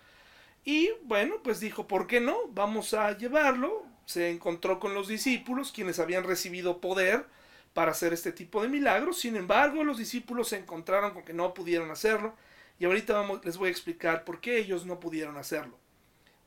[0.64, 2.48] y bueno, pues dijo, ¿por qué no?
[2.48, 3.89] Vamos a llevarlo.
[4.06, 7.26] Se encontró con los discípulos, quienes habían recibido poder
[7.74, 9.18] para hacer este tipo de milagros.
[9.18, 12.34] Sin embargo, los discípulos se encontraron con que no pudieron hacerlo
[12.80, 15.78] y ahorita vamos, les voy a explicar por qué ellos no pudieron hacerlo.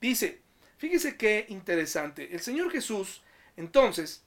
[0.01, 0.41] Dice,
[0.77, 2.33] fíjese qué interesante.
[2.33, 3.21] El Señor Jesús,
[3.55, 4.23] entonces,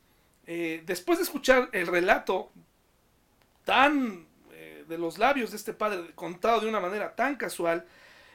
[0.47, 2.53] eh, después de escuchar el relato
[3.65, 7.85] tan eh, de los labios de este padre, contado de una manera tan casual,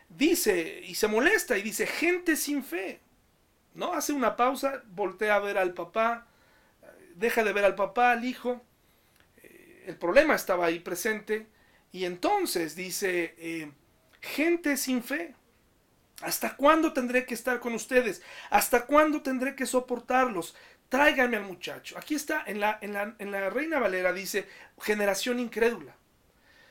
[0.10, 3.00] dice y se molesta y dice, gente sin fe.
[3.74, 3.94] ¿No?
[3.94, 6.28] Hace una pausa, voltea a ver al papá,
[7.16, 8.62] deja de ver al papá, al hijo.
[9.44, 11.48] Eh, el problema estaba ahí presente.
[11.92, 13.72] Y entonces dice, eh,
[14.22, 15.36] gente sin fe.
[16.22, 18.22] ¿Hasta cuándo tendré que estar con ustedes?
[18.52, 20.56] ¿Hasta cuándo tendré que soportarlos?
[20.92, 21.98] tráiganme al muchacho.
[21.98, 24.46] Aquí está, en la, en la, en la Reina Valera dice,
[24.78, 25.96] generación incrédula.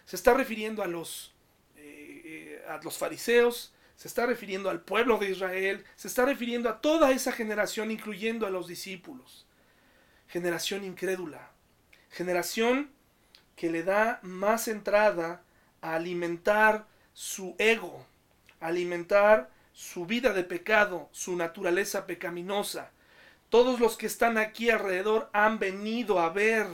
[0.04, 1.32] Se está refiriendo a los,
[1.76, 6.80] eh, a los fariseos, se está refiriendo al pueblo de Israel, se está refiriendo a
[6.80, 9.46] toda esa generación, incluyendo a los discípulos.
[10.26, 11.50] Generación incrédula.
[12.08, 12.90] Generación
[13.56, 15.42] que le da más entrada
[15.82, 18.06] a alimentar su ego,
[18.60, 22.92] a alimentar su vida de pecado, su naturaleza pecaminosa
[23.50, 26.68] todos los que están aquí alrededor han venido a ver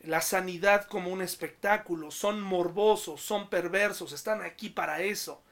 [0.00, 5.42] la sanidad como un espectáculo, son morbosos, son perversos, están aquí para eso.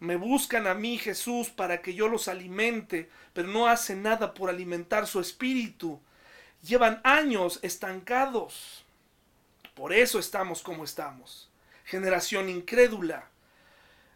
[0.00, 4.50] Me buscan a mí Jesús para que yo los alimente, pero no hacen nada por
[4.50, 6.00] alimentar su espíritu.
[6.62, 8.84] Llevan años estancados.
[9.74, 11.50] Por eso estamos como estamos.
[11.84, 13.30] Generación incrédula,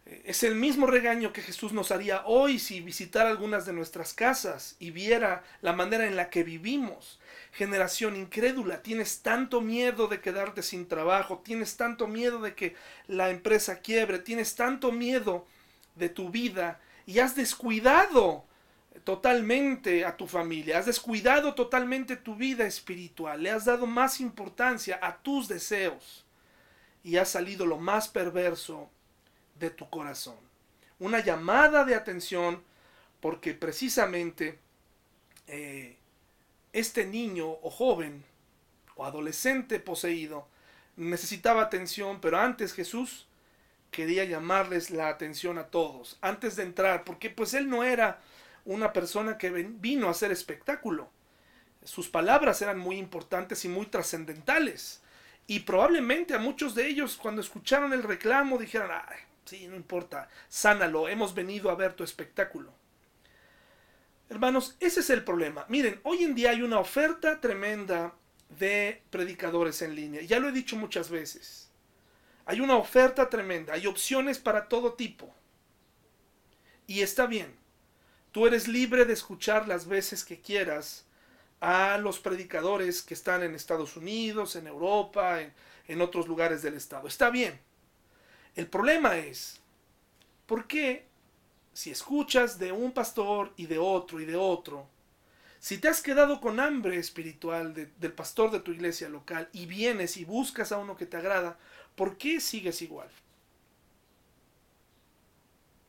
[0.07, 4.77] es el mismo regaño que Jesús nos haría hoy si visitara algunas de nuestras casas
[4.79, 7.18] y viera la manera en la que vivimos.
[7.53, 13.31] Generación incrédula, tienes tanto miedo de quedarte sin trabajo, tienes tanto miedo de que la
[13.31, 15.47] empresa quiebre, tienes tanto miedo
[15.95, 18.45] de tu vida y has descuidado
[19.05, 24.99] totalmente a tu familia, has descuidado totalmente tu vida espiritual, le has dado más importancia
[25.03, 26.25] a tus deseos
[27.03, 28.89] y has salido lo más perverso
[29.59, 30.37] de tu corazón.
[30.99, 32.63] Una llamada de atención
[33.21, 34.59] porque precisamente
[35.47, 35.97] eh,
[36.73, 38.25] este niño o joven
[38.97, 40.49] o adolescente poseído
[40.97, 43.27] necesitaba atención, pero antes Jesús
[43.95, 48.21] quería llamarles la atención a todos, antes de entrar, porque pues él no era
[48.65, 51.09] una persona que vino a hacer espectáculo.
[51.85, 55.03] Sus palabras eran muy importantes y muy trascendentales.
[55.47, 60.29] Y probablemente a muchos de ellos cuando escucharon el reclamo dijeron, Ay, Sí, no importa,
[60.49, 62.73] sánalo, hemos venido a ver tu espectáculo.
[64.31, 65.67] Hermanos, ese es el problema.
[65.69, 68.15] Miren, hoy en día hay una oferta tremenda
[68.59, 70.23] de predicadores en línea.
[70.23, 71.63] Ya lo he dicho muchas veces.
[72.47, 75.35] Hay una oferta tremenda, hay opciones para todo tipo.
[76.87, 77.55] Y está bien.
[78.33, 81.07] Tú eres libre de escuchar las veces que quieras
[81.61, 87.09] a los predicadores que están en Estados Unidos, en Europa, en, otros lugares del estado.
[87.09, 87.59] Está bien.
[88.55, 89.61] El problema es,
[90.47, 91.07] ¿por qué
[91.73, 94.89] si escuchas de un pastor y de otro y de otro,
[95.59, 100.19] si te has quedado con hambre espiritual del pastor de tu iglesia local y vienes
[100.19, 101.59] y buscas a uno que te agrada,
[101.95, 103.09] ¿por qué sigues igual?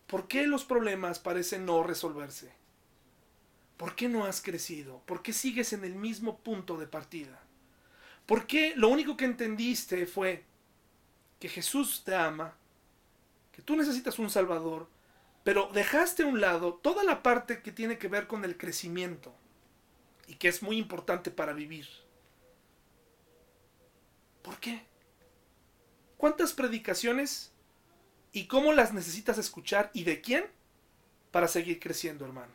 [0.08, 2.52] ¿Por qué los problemas parecen no resolverse?
[3.78, 5.02] ¿Por qué no has crecido?
[5.06, 7.42] ¿Por qué sigues en el mismo punto de partida?
[8.26, 10.44] ¿Por qué lo único que entendiste fue,
[11.40, 12.56] que Jesús te ama,
[13.52, 14.88] que tú necesitas un Salvador,
[15.44, 19.34] pero dejaste a un lado toda la parte que tiene que ver con el crecimiento
[20.28, 21.88] y que es muy importante para vivir.
[24.42, 24.86] ¿Por qué?
[26.18, 27.52] ¿Cuántas predicaciones
[28.36, 30.46] y cómo las necesitas escuchar y de quién
[31.36, 32.54] para seguir creciendo, hermano.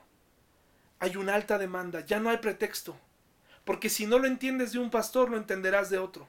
[1.00, 2.96] Hay una alta demanda, ya no hay pretexto,
[3.64, 6.26] porque si no lo entiendes de un pastor, lo entenderás de otro.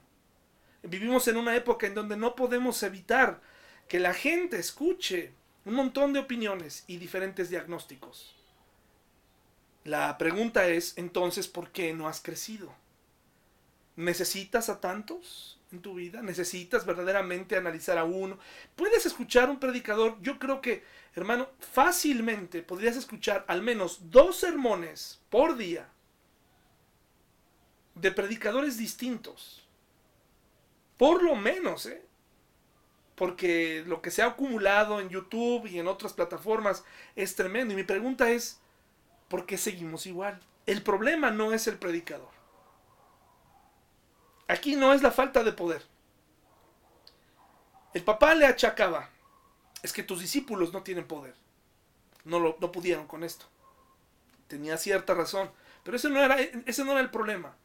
[0.82, 3.40] Vivimos en una época en donde no podemos evitar
[3.88, 5.32] que la gente escuche
[5.64, 8.36] un montón de opiniones y diferentes diagnósticos.
[9.84, 12.74] La pregunta es entonces, ¿por qué no has crecido?
[13.96, 16.22] ¿Necesitas a tantos en tu vida?
[16.22, 18.38] ¿Necesitas verdaderamente analizar a uno?
[18.76, 20.16] ¿Puedes escuchar un predicador?
[20.20, 25.88] Yo creo que, hermano, fácilmente podrías escuchar al menos dos sermones por día
[27.94, 29.66] de predicadores distintos.
[30.96, 32.04] Por lo menos, ¿eh?
[33.14, 37.74] Porque lo que se ha acumulado en YouTube y en otras plataformas es tremendo.
[37.74, 38.60] Y mi pregunta es,
[39.28, 40.40] ¿por qué seguimos igual?
[40.66, 42.31] El problema no es el predicador.
[44.52, 45.82] Aquí no es la falta de poder.
[47.94, 49.08] El papá le achacaba,
[49.82, 51.34] es que tus discípulos no tienen poder.
[52.24, 53.46] No, lo, no pudieron con esto.
[54.48, 55.50] Tenía cierta razón.
[55.82, 57.56] Pero ese no, era, ese no era el problema.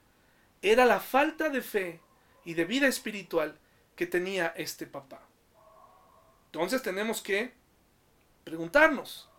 [0.61, 1.99] Era la falta de fe
[2.45, 3.59] y de vida espiritual
[3.97, 5.19] que tenía este papá.
[6.45, 7.53] Entonces tenemos que
[8.45, 9.29] preguntarnos,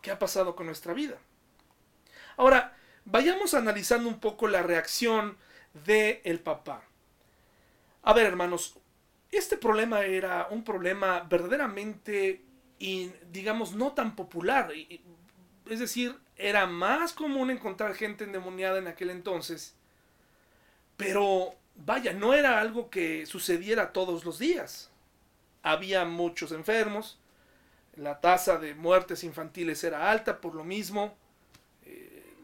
[0.00, 1.18] ¿qué ha pasado con nuestra vida?
[2.36, 5.36] Ahora, vayamos analizando un poco la reacción
[5.84, 6.84] del el papá.
[8.02, 8.78] A ver, hermanos,
[9.30, 12.42] este problema era un problema verdaderamente,
[12.78, 14.72] y, digamos, no tan popular.
[15.68, 19.74] Es decir, era más común encontrar gente endemoniada en aquel entonces.
[20.96, 24.90] Pero, vaya, no era algo que sucediera todos los días.
[25.62, 27.18] Había muchos enfermos.
[27.96, 31.16] La tasa de muertes infantiles era alta por lo mismo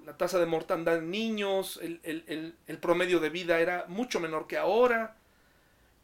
[0.05, 5.17] la tasa de mortandad en niños, el, promedio de vida era mucho menor que ahora,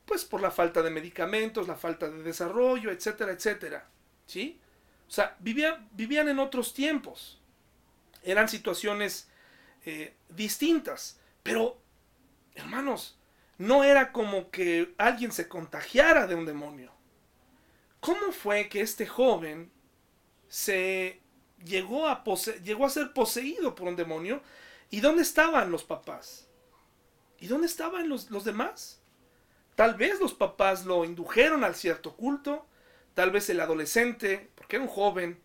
[0.05, 3.89] pues por la falta de medicamentos, la falta de desarrollo, etcétera, etcétera.
[4.27, 4.61] ¿Sí?
[5.09, 7.41] O sea, vivían, vivían en otros tiempos.
[8.23, 9.29] Eran situaciones
[9.85, 11.21] eh, distintas.
[11.43, 11.79] Pero,
[12.55, 13.19] hermanos,
[13.59, 16.93] no era como que alguien se contagiara de un demonio.
[18.01, 19.71] ¿Cómo fue que este joven
[20.49, 21.21] se
[21.65, 22.23] llegó a,
[22.65, 24.43] llegó a ser poseído por un demonio.
[24.91, 26.47] ¿Y dónde estaban los papás?
[27.39, 29.01] ¿Y dónde estaban los, los demás?
[29.75, 32.67] Tal vez los papás lo indujeron al cierto culto,
[33.15, 35.39] tal vez el adolescente, porque era un joven,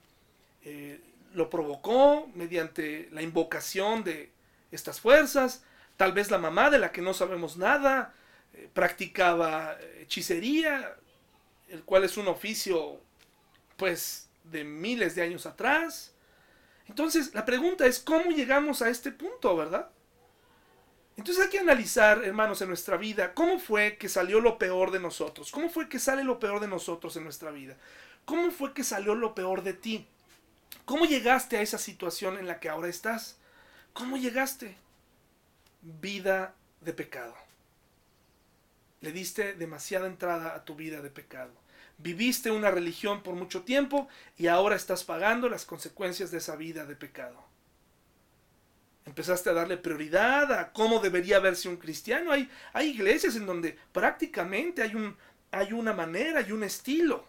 [0.64, 1.02] eh,
[1.34, 4.32] lo provocó mediante la invocación de
[4.72, 5.64] estas fuerzas,
[5.98, 8.14] tal vez la mamá de la que no sabemos nada,
[8.54, 10.96] eh, practicaba hechicería,
[11.68, 13.02] el cual es un oficio,
[13.76, 16.14] pues, de miles de años atrás.
[16.88, 19.90] Entonces, la pregunta es, ¿cómo llegamos a este punto, verdad?
[21.18, 25.00] Entonces hay que analizar, hermanos, en nuestra vida, cómo fue que salió lo peor de
[25.00, 27.78] nosotros, cómo fue que sale lo peor de nosotros en nuestra vida,
[28.26, 30.08] cómo fue que salió lo peor de ti,
[30.86, 33.38] cómo llegaste a esa situación en la que ahora estás,
[33.94, 34.78] cómo llegaste.
[35.82, 37.36] Vida de pecado.
[39.02, 41.52] Le diste demasiada entrada a tu vida de pecado.
[42.02, 46.86] Viviste una religión por mucho tiempo y ahora estás pagando las consecuencias de esa vida
[46.86, 47.44] de pecado.
[49.06, 52.32] Empezaste a darle prioridad a cómo debería verse un cristiano.
[52.32, 55.16] Hay, hay iglesias en donde prácticamente hay, un,
[55.52, 57.24] hay una manera y un estilo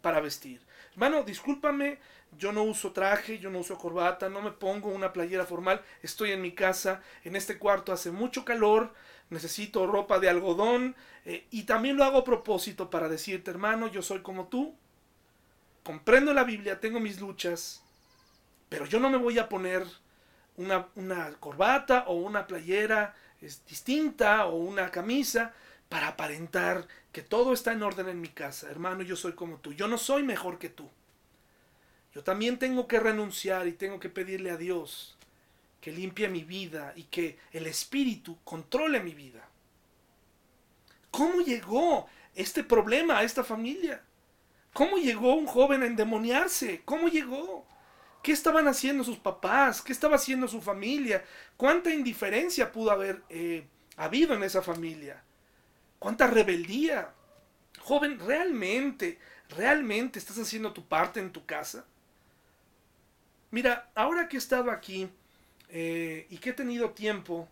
[0.00, 0.60] para vestir.
[0.92, 1.98] Hermano, discúlpame,
[2.38, 6.32] yo no uso traje, yo no uso corbata, no me pongo una playera formal, estoy
[6.32, 8.94] en mi casa, en este cuarto hace mucho calor,
[9.30, 14.02] necesito ropa de algodón eh, y también lo hago a propósito para decirte, hermano, yo
[14.02, 14.74] soy como tú,
[15.82, 17.82] comprendo la Biblia, tengo mis luchas,
[18.68, 19.86] pero yo no me voy a poner
[20.56, 25.52] una, corbata o una playera distinta o una camisa
[25.88, 28.70] para aparentar que todo está en orden en mi casa.
[28.70, 29.72] Hermano, yo soy como tú.
[29.72, 30.90] Yo no soy mejor que tú.
[32.12, 35.15] Yo también tengo que renunciar y tengo que pedirle a Dios
[35.86, 39.48] que limpie mi vida y que el Espíritu controle mi vida.
[41.12, 44.02] ¿Cómo llegó este problema a esta familia?
[44.72, 46.82] ¿Cómo llegó un joven a endemoniarse?
[46.84, 47.68] ¿Cómo llegó?
[48.20, 49.80] ¿Qué estaban haciendo sus papás?
[49.80, 51.24] ¿Qué estaba haciendo su familia?
[51.56, 53.64] ¿Cuánta indiferencia pudo haber eh,
[53.96, 55.22] habido en esa familia?
[56.00, 57.14] cuánta rebeldía.
[57.78, 59.20] Joven, ¿realmente,
[59.50, 61.84] realmente estás haciendo tu parte en tu casa?
[63.52, 65.08] Mira, ahora que he estado aquí
[65.68, 67.48] eh, y que he tenido tiempo,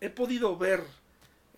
[0.00, 0.82] he podido ver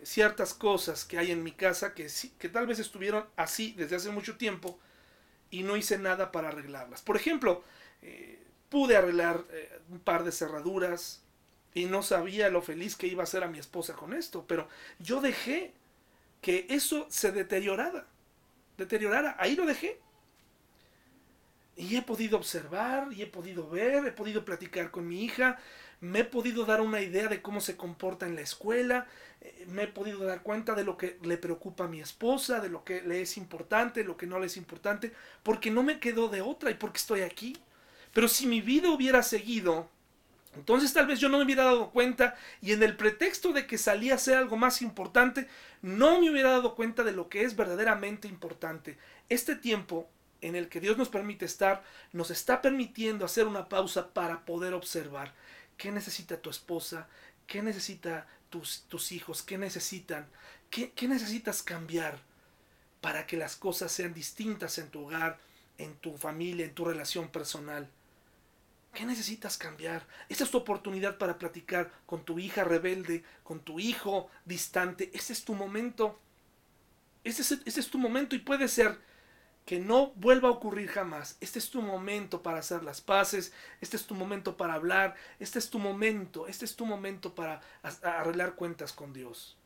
[0.02, 4.10] ciertas cosas que hay en mi casa que, que tal vez estuvieron así desde hace
[4.10, 4.78] mucho tiempo
[5.50, 7.02] y no hice nada para arreglarlas.
[7.02, 7.64] Por ejemplo,
[8.02, 8.38] eh,
[8.68, 11.22] pude arreglar eh, un par de cerraduras
[11.74, 14.68] y no sabía lo feliz que iba a ser a mi esposa con esto, pero
[14.98, 15.72] yo dejé
[16.40, 18.06] que eso se deteriorara.
[18.76, 19.36] Deteriorara.
[19.38, 19.98] Ahí lo dejé.
[21.76, 25.58] Y he podido observar, y he podido ver, he podido platicar con mi hija,
[26.04, 29.06] me he podido dar una idea de cómo se comporta en la escuela,
[29.40, 32.68] eh, me he podido dar cuenta de lo que le preocupa a mi esposa, de
[32.68, 36.28] lo que le es importante, lo que no le es importante, porque no me quedo
[36.28, 37.56] de otra y porque estoy aquí.
[38.12, 39.88] Pero si mi vida hubiera seguido,
[40.54, 43.78] entonces tal vez yo no me hubiera dado cuenta y en el pretexto de que
[43.78, 45.48] salía a ser algo más importante,
[45.80, 48.98] no me hubiera dado cuenta de lo que es verdaderamente importante.
[49.30, 50.06] Este tiempo
[50.42, 51.82] en el que Dios nos permite estar,
[52.12, 55.32] nos está permitiendo hacer una pausa para poder observar
[55.76, 57.08] qué necesita tu esposa,
[57.46, 60.26] qué necesita tus, tus hijos, qué necesitan,
[60.70, 62.18] qué, qué necesitas cambiar
[63.00, 65.38] para que las cosas sean distintas en tu hogar,
[65.78, 67.88] en tu familia, en tu relación personal.
[68.94, 70.06] ¿Qué necesitas cambiar?
[70.28, 75.10] Esta es tu oportunidad para platicar con tu hija rebelde, con tu hijo distante.
[75.12, 76.20] Este es tu momento.
[77.24, 78.98] Este es, este es tu momento y puede ser
[79.64, 81.36] que no vuelva a ocurrir jamás.
[81.40, 85.58] Este es tu momento para hacer las paces, este es tu momento para hablar, este
[85.58, 87.60] es tu momento, este es tu momento para
[88.02, 89.56] arreglar cuentas con Dios.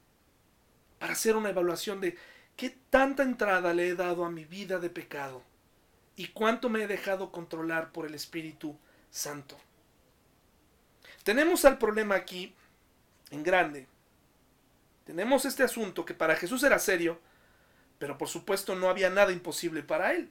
[0.98, 2.16] Para hacer una evaluación de
[2.56, 5.42] qué tanta entrada le he dado a mi vida de pecado
[6.14, 8.76] y cuánto me he dejado controlar por el Espíritu
[9.10, 9.58] Santo.
[11.24, 12.54] Tenemos al problema aquí
[13.30, 13.86] en grande.
[15.04, 17.20] Tenemos este asunto que para Jesús era serio,
[17.98, 20.30] pero por supuesto no había nada imposible para él.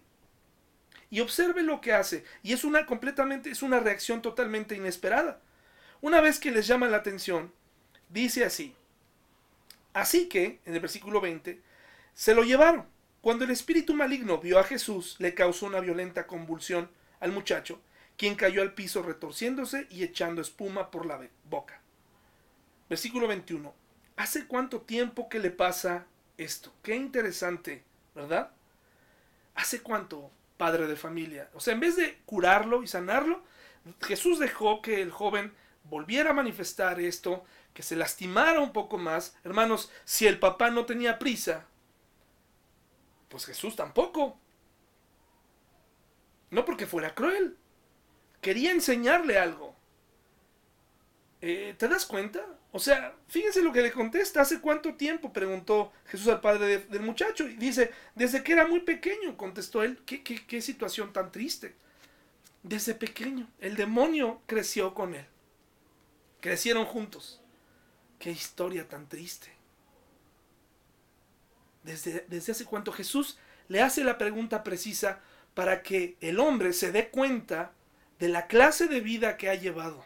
[1.10, 5.40] Y observe lo que hace, y es una completamente, es una reacción totalmente inesperada.
[6.02, 7.54] Una vez que les llama la atención,
[8.10, 8.76] dice así:
[9.94, 11.62] Así que, en el versículo 20,
[12.14, 12.86] se lo llevaron.
[13.22, 16.90] Cuando el espíritu maligno vio a Jesús, le causó una violenta convulsión
[17.20, 17.82] al muchacho,
[18.16, 21.82] quien cayó al piso retorciéndose y echando espuma por la boca.
[22.90, 23.74] Versículo 21.
[24.18, 26.06] ¿Hace cuánto tiempo que le pasa
[26.38, 26.74] esto.
[26.84, 27.84] Qué interesante,
[28.16, 28.52] ¿verdad?
[29.56, 31.50] ¿Hace cuánto, padre de familia?
[31.54, 33.44] O sea, en vez de curarlo y sanarlo,
[34.02, 39.36] Jesús dejó que el joven volviera a manifestar esto, que se lastimara un poco más.
[39.44, 41.66] Hermanos, si el papá no tenía prisa,
[43.30, 44.40] pues Jesús tampoco.
[46.50, 47.58] No porque fuera cruel.
[48.42, 49.76] Quería enseñarle algo.
[51.42, 52.57] Eh, ¿Te das cuenta?
[52.78, 54.40] O sea, fíjense lo que le contesta.
[54.40, 55.34] ¿Hace cuánto tiempo?
[55.34, 57.48] preguntó Jesús al padre del muchacho.
[57.48, 59.98] Y dice, desde que era muy pequeño, contestó él.
[60.06, 61.74] ¿Qué, qué, situación tan triste.
[62.62, 63.50] Desde pequeño.
[63.60, 65.26] El demonio creció con él.
[66.40, 67.42] Crecieron juntos.
[68.20, 69.52] Qué historia tan triste.
[71.82, 75.20] Desde, desde hace cuánto Jesús le hace la pregunta precisa
[75.56, 77.72] para que el hombre se dé cuenta
[78.20, 80.06] de la clase de vida que ha llevado.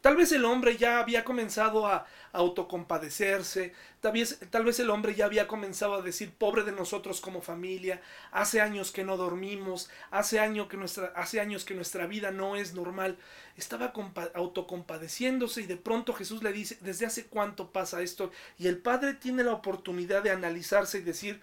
[0.00, 5.14] Tal vez el hombre ya había comenzado a autocompadecerse, tal vez, tal vez el hombre
[5.14, 9.90] ya había comenzado a decir, pobre de nosotros como familia, hace años que no dormimos,
[10.10, 10.38] hace,
[10.68, 13.18] que nuestra, hace años que nuestra vida no es normal.
[13.56, 13.92] Estaba
[14.34, 18.30] autocompadeciéndose y de pronto Jesús le dice, ¿desde hace cuánto pasa esto?
[18.58, 21.42] Y el padre tiene la oportunidad de analizarse y decir,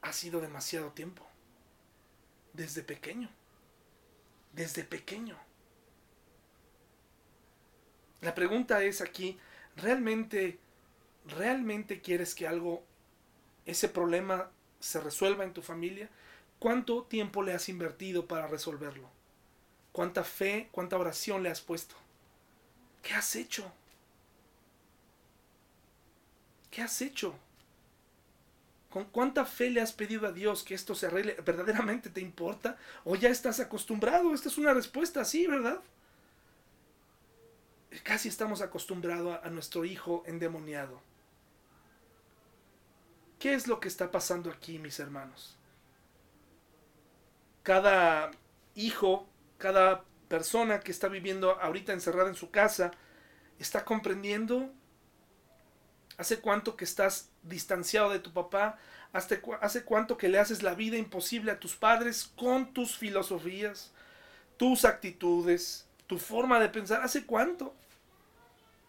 [0.00, 1.26] ha sido demasiado tiempo,
[2.52, 3.28] desde pequeño,
[4.52, 5.38] desde pequeño.
[8.22, 9.38] La pregunta es aquí,
[9.76, 10.58] ¿realmente,
[11.26, 12.84] realmente quieres que algo,
[13.66, 14.48] ese problema
[14.80, 16.08] se resuelva en tu familia?
[16.60, 19.10] ¿Cuánto tiempo le has invertido para resolverlo?
[19.90, 21.96] ¿Cuánta fe, cuánta oración le has puesto?
[23.02, 23.70] ¿Qué has hecho?
[26.70, 27.34] ¿Qué has hecho?
[28.88, 31.34] ¿Con cuánta fe le has pedido a Dios que esto se arregle?
[31.44, 32.78] ¿Verdaderamente te importa?
[33.04, 34.32] ¿O ya estás acostumbrado?
[34.32, 35.80] Esta es una respuesta así, ¿verdad?
[38.00, 41.00] Casi estamos acostumbrados a, nuestro hijo endemoniado.
[43.38, 45.56] ¿Qué es lo que está pasando aquí, mis hermanos?
[47.62, 48.30] Cada
[48.74, 49.26] hijo,
[49.58, 52.92] cada persona que está viviendo ahorita encerrada en su casa,
[53.58, 54.72] está comprendiendo
[56.16, 58.78] hace cuánto que estás distanciado de tu papá,
[59.12, 63.92] hace, hace cuánto que le haces la vida imposible a tus padres con tus filosofías,
[64.56, 67.74] tus actitudes, tu forma de pensar, hace cuánto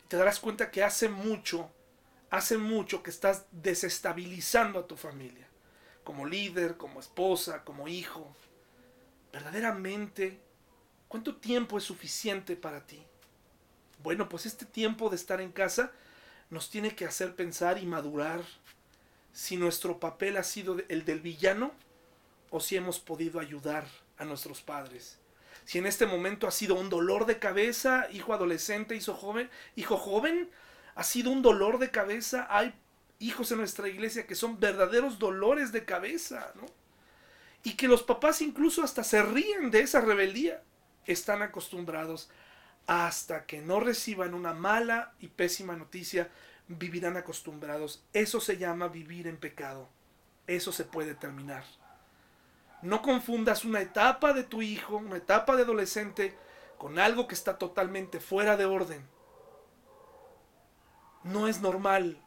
[0.09, 1.71] te darás cuenta que hace mucho,
[2.29, 5.47] hace mucho que estás desestabilizando a tu familia,
[6.03, 8.35] como líder, como esposa, como hijo.
[9.31, 10.37] Verdaderamente,
[11.07, 13.01] ¿cuánto tiempo es suficiente para ti?
[13.99, 15.93] Bueno, pues este tiempo de estar en casa
[16.49, 18.41] nos tiene que hacer pensar y madurar
[19.31, 21.71] si nuestro papel ha sido el del villano
[22.49, 25.22] o si hemos podido ayudar a nuestros padres
[25.65, 29.97] si en este momento ha sido un dolor de cabeza, hijo adolescente, hijo joven, hijo
[29.97, 30.49] joven,
[30.95, 32.47] ha sido un dolor de cabeza.
[32.49, 32.73] Hay
[33.19, 36.65] hijos en nuestra iglesia que son verdaderos dolores de cabeza, ¿no?
[37.63, 40.61] y que los papás incluso hasta se ríen de esa rebeldía,
[41.05, 42.29] están acostumbrados
[42.85, 46.29] hasta que no reciban una mala y pésima noticia,
[46.67, 48.03] vivirán acostumbrados.
[48.11, 49.89] Eso se llama vivir en pecado.
[50.47, 51.63] Eso se puede terminar.
[52.83, 56.35] No confundas una etapa de tu hijo, una etapa de adolescente,
[56.77, 59.07] con algo que está totalmente fuera de orden.
[61.23, 62.21] No es normal,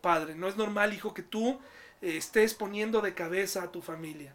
[0.00, 1.60] padre, no es normal, hijo, que tú
[2.00, 4.34] eh, estés poniendo de cabeza a tu familia.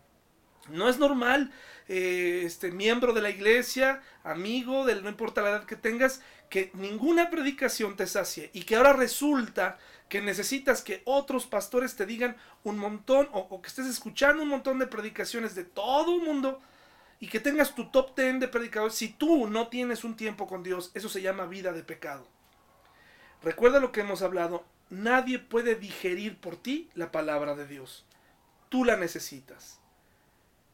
[0.70, 1.51] No es normal,
[1.88, 6.70] eh, este miembro de la iglesia, amigo, del, no importa la edad que tengas, que
[6.76, 9.80] ninguna predicación te sacie y que ahora resulta
[10.10, 14.80] que necesitas que otros pastores te digan un montón o, que estés escuchando un montón
[14.80, 16.62] de predicaciones de todo el mundo
[17.20, 18.95] y que tengas tu top ten de predicadores.
[18.95, 22.28] Si tú no tienes un tiempo con Dios, eso se llama vida de pecado.
[23.41, 28.06] Recuerda lo que hemos hablado, nadie puede digerir por ti la palabra de Dios.
[28.70, 29.80] Tú la necesitas.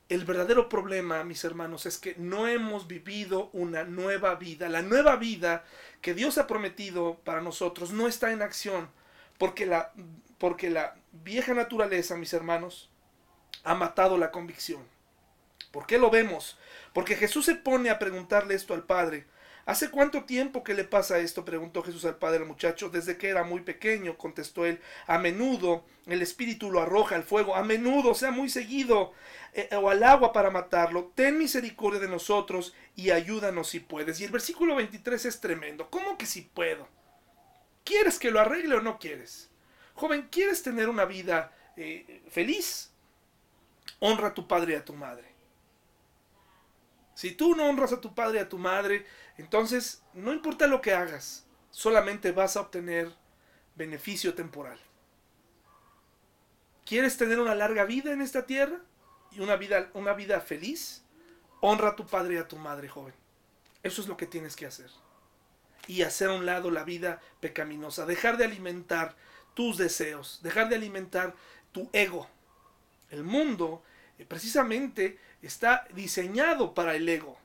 [0.09, 4.67] El verdadero problema, mis hermanos, es que no hemos vivido una nueva vida.
[4.67, 5.63] La nueva vida
[6.01, 8.89] que Dios ha prometido para nosotros no está en acción,
[9.41, 9.91] porque la,
[10.37, 12.91] porque la vieja naturaleza, mis hermanos,
[13.63, 14.83] ha matado la convicción.
[15.71, 16.59] ¿Por qué lo vemos?
[16.93, 19.25] Porque Jesús se pone a preguntarle esto al Padre.
[19.65, 21.43] ¿Hace cuánto tiempo que le pasa esto?
[21.43, 22.89] preguntó Jesús al padre al muchacho.
[22.89, 24.79] Desde que era muy pequeño, contestó él.
[25.07, 29.13] A menudo el espíritu lo arroja al fuego, a menudo, sea, muy seguido,
[29.53, 31.11] eh, o al agua para matarlo.
[31.15, 34.19] Ten misericordia de nosotros y ayúdanos si puedes.
[34.19, 35.89] Y el versículo 23 es tremendo.
[35.89, 37.00] ¿Cómo que si puedo?
[37.83, 39.49] ¿Quieres que lo arregle o no quieres?
[39.95, 42.91] Joven, ¿quieres tener una vida eh, feliz?
[43.99, 45.31] Honra a tu padre y a tu madre.
[47.13, 49.05] Si tú no honras a tu padre y a tu madre,
[49.37, 53.13] entonces no importa lo que hagas, solamente vas a obtener
[53.75, 54.79] beneficio temporal.
[56.85, 58.79] ¿Quieres tener una larga vida en esta tierra
[59.31, 61.03] y una vida, una vida feliz?
[61.59, 63.13] Honra a tu padre y a tu madre, joven.
[63.83, 64.89] Eso es lo que tienes que hacer.
[65.87, 68.05] Y hacer a un lado la vida pecaminosa.
[68.05, 69.15] Dejar de alimentar
[69.53, 70.39] tus deseos.
[70.43, 71.35] Dejar de alimentar
[71.71, 72.27] tu ego.
[73.09, 73.83] El mundo
[74.17, 77.37] eh, precisamente está diseñado para el ego,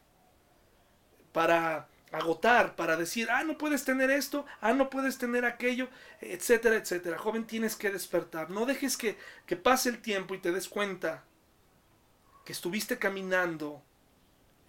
[1.32, 5.89] para agotar, para decir, ah, no puedes tener esto, ah, no puedes tener aquello,
[6.20, 7.18] etcétera, etcétera.
[7.18, 8.51] Joven, tienes que despertar.
[8.51, 9.16] No dejes que,
[9.47, 11.24] que pase el tiempo y te des cuenta
[12.45, 13.82] que estuviste caminando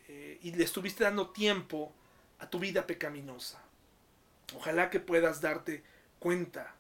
[0.08, 1.94] eh, y le estuviste dando tiempo
[2.40, 3.62] a tu vida pecaminosa.
[4.56, 5.84] Ojalá que puedas darte
[6.20, 6.74] cuenta.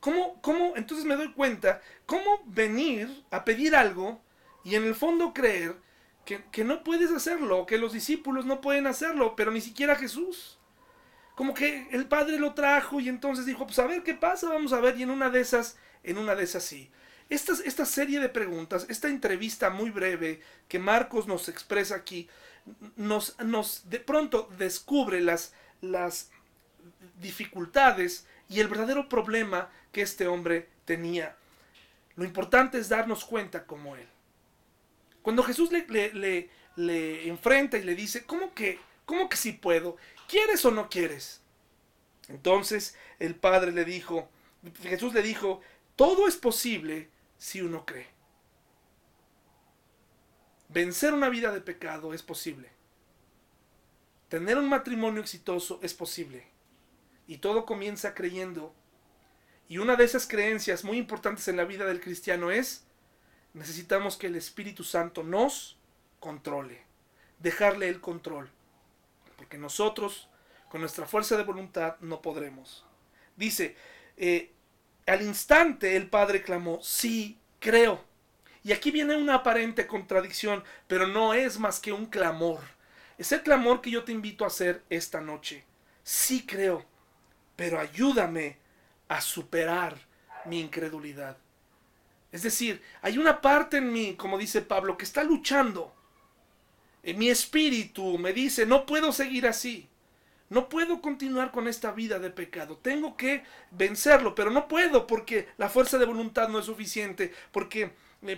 [0.00, 4.20] ¿Cómo, cómo, entonces me doy cuenta, cómo venir a pedir algo
[4.64, 5.76] y en el fondo creer
[6.24, 10.58] que, no puedes hacerlo, que los discípulos no pueden hacerlo, pero ni siquiera Jesús?
[11.34, 14.72] Como que el Padre lo trajo y entonces dijo, pues a ver qué pasa, vamos
[14.72, 16.90] a ver, y en una de esas, en una de esas sí.
[17.28, 22.28] Esta, esta serie de preguntas, esta entrevista muy breve que Marcos nos expresa aquí,
[22.96, 26.30] nos, nos de pronto descubre las, las
[27.20, 31.36] dificultades y el verdadero problema que este hombre tenía.
[32.16, 34.06] Lo importante es darnos cuenta como él.
[35.22, 39.96] Cuando Jesús le, le, le, enfrenta y le dice, ¿cómo que, ¿cómo que si puedo?
[40.28, 41.40] ¿Quieres o no quieres?
[42.28, 44.28] Entonces el Padre le dijo,
[44.82, 45.60] Jesús le dijo,
[45.96, 47.08] todo es posible
[47.38, 48.08] si uno cree.
[50.72, 52.70] Vencer una vida de pecado es posible.
[54.28, 56.46] Tener un matrimonio exitoso es posible.
[57.26, 58.72] Y todo comienza creyendo.
[59.68, 62.84] Y una de esas creencias muy importantes en la vida del cristiano es,
[63.52, 65.76] necesitamos que el Espíritu Santo nos
[66.20, 66.84] controle.
[67.40, 68.48] Dejarle el control.
[69.36, 70.28] Porque nosotros,
[70.68, 72.86] con nuestra fuerza de voluntad, no podremos.
[73.34, 73.74] Dice,
[74.16, 74.52] eh,
[75.06, 78.09] al instante el Padre clamó, sí, creo.
[78.62, 82.60] Y aquí viene una aparente contradicción, pero no es más que un clamor.
[83.18, 85.64] Es el clamor que yo te invito a hacer esta noche.
[86.02, 86.90] Sí creo
[87.60, 88.56] pero ayúdame
[89.06, 89.94] a superar
[90.46, 91.36] mi incredulidad.
[92.32, 95.94] Es decir, hay una parte en mí, como dice Pablo, que está luchando.
[97.02, 99.90] En mi espíritu me dice, no puedo seguir así.
[100.48, 102.78] No puedo continuar con esta vida de pecado.
[102.78, 107.92] Tengo que vencerlo, pero no puedo porque la fuerza de voluntad no es suficiente, porque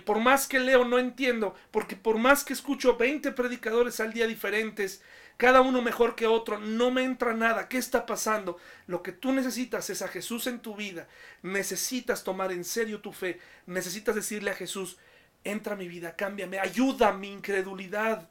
[0.05, 4.27] por más que leo no entiendo, porque por más que escucho 20 predicadores al día
[4.27, 5.01] diferentes,
[5.37, 7.67] cada uno mejor que otro, no me entra nada.
[7.67, 8.57] ¿Qué está pasando?
[8.87, 11.07] Lo que tú necesitas es a Jesús en tu vida.
[11.41, 13.39] Necesitas tomar en serio tu fe.
[13.65, 14.97] Necesitas decirle a Jesús,
[15.43, 18.29] entra a mi vida, cámbiame, ayuda a mi incredulidad.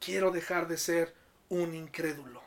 [0.00, 1.14] Quiero dejar de ser
[1.48, 2.42] un incrédulo.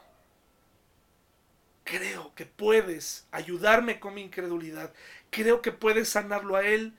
[1.84, 4.94] Creo que puedes ayudarme con mi incredulidad.
[5.32, 6.94] Creo que puedes sanarlo a Él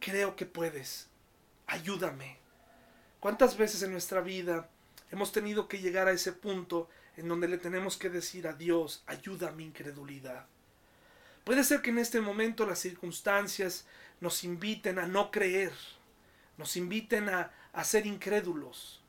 [0.00, 1.08] creo que puedes.
[1.66, 2.38] Ayúdame.
[3.20, 4.68] ¿Cuántas veces en nuestra vida
[5.10, 9.04] hemos tenido que llegar a ese punto en donde le tenemos que decir a Dios,
[9.06, 10.46] ayuda a mi incredulidad?
[11.44, 13.86] Puede ser que en este momento las circunstancias
[14.20, 15.72] nos inviten a no creer,
[16.56, 19.00] nos inviten a, a ser incrédulos.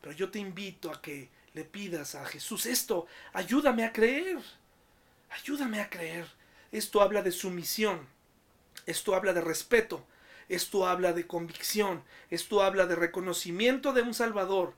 [0.00, 4.38] Pero yo te invito a que le pidas a Jesús esto, ayúdame a creer,
[5.30, 6.26] ayúdame a creer.
[6.72, 8.06] Esto habla de sumisión,
[8.90, 10.04] esto habla de respeto,
[10.48, 14.74] esto habla de convicción, esto habla de reconocimiento de un Salvador.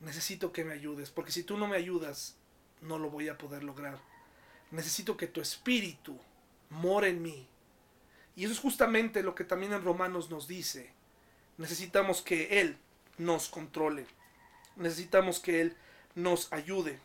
[0.00, 2.36] Necesito que me ayudes, porque si tú no me ayudas,
[2.80, 3.98] no lo voy a poder lograr.
[4.70, 6.18] Necesito que tu espíritu
[6.70, 7.46] more en mí.
[8.36, 10.92] Y eso es justamente lo que también en Romanos nos dice.
[11.58, 12.78] Necesitamos que Él
[13.18, 14.06] nos controle.
[14.76, 15.76] Necesitamos que Él
[16.14, 16.98] nos ayude,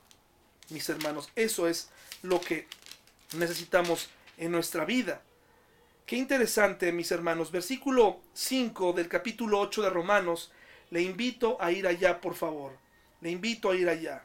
[0.69, 1.29] mis hermanos.
[1.35, 1.89] Eso es
[2.23, 2.67] lo que
[3.37, 5.21] necesitamos en nuestra vida.
[6.10, 7.51] Qué interesante, mis hermanos.
[7.51, 10.51] Versículo 5 del capítulo 8 de Romanos.
[10.89, 12.72] Le invito a ir allá, por favor.
[13.22, 14.24] Le invito a ir allá.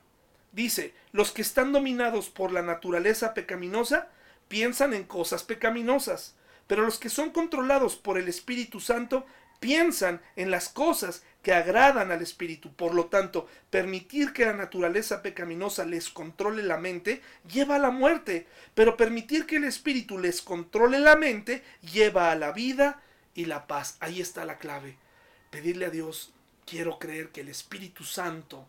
[0.52, 4.08] Dice, los que están dominados por la naturaleza pecaminosa
[4.48, 9.26] piensan en cosas pecaminosas, pero los que son controlados por el Espíritu Santo
[9.60, 12.72] piensan en las cosas que agradan al espíritu.
[12.72, 17.90] Por lo tanto, permitir que la naturaleza pecaminosa les controle la mente lleva a la
[17.90, 23.02] muerte, pero permitir que el espíritu les controle la mente lleva a la vida
[23.34, 23.96] y la paz.
[24.00, 24.96] Ahí está la clave.
[25.50, 26.32] Pedirle a Dios,
[26.66, 28.66] quiero creer que el Espíritu Santo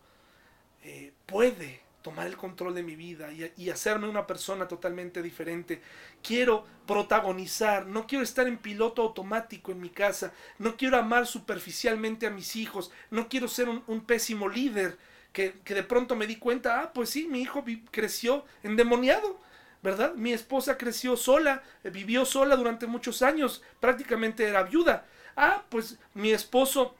[0.82, 5.82] eh, puede tomar el control de mi vida y, hacerme una persona totalmente diferente.
[6.22, 12.28] Quiero protagonizar, no quiero estar en piloto automático en mi casa, no quiero amar superficialmente
[12.28, 14.96] a mis hijos, no quiero ser un, pésimo líder
[15.32, 19.44] que, que, de pronto me di cuenta, ah, pues sí, mi hijo creció endemoniado.
[19.82, 20.14] ¿Verdad?
[20.14, 25.06] Mi esposa creció sola, eh, vivió sola durante muchos años, prácticamente era viuda.
[25.36, 26.96] Ah, pues mi esposo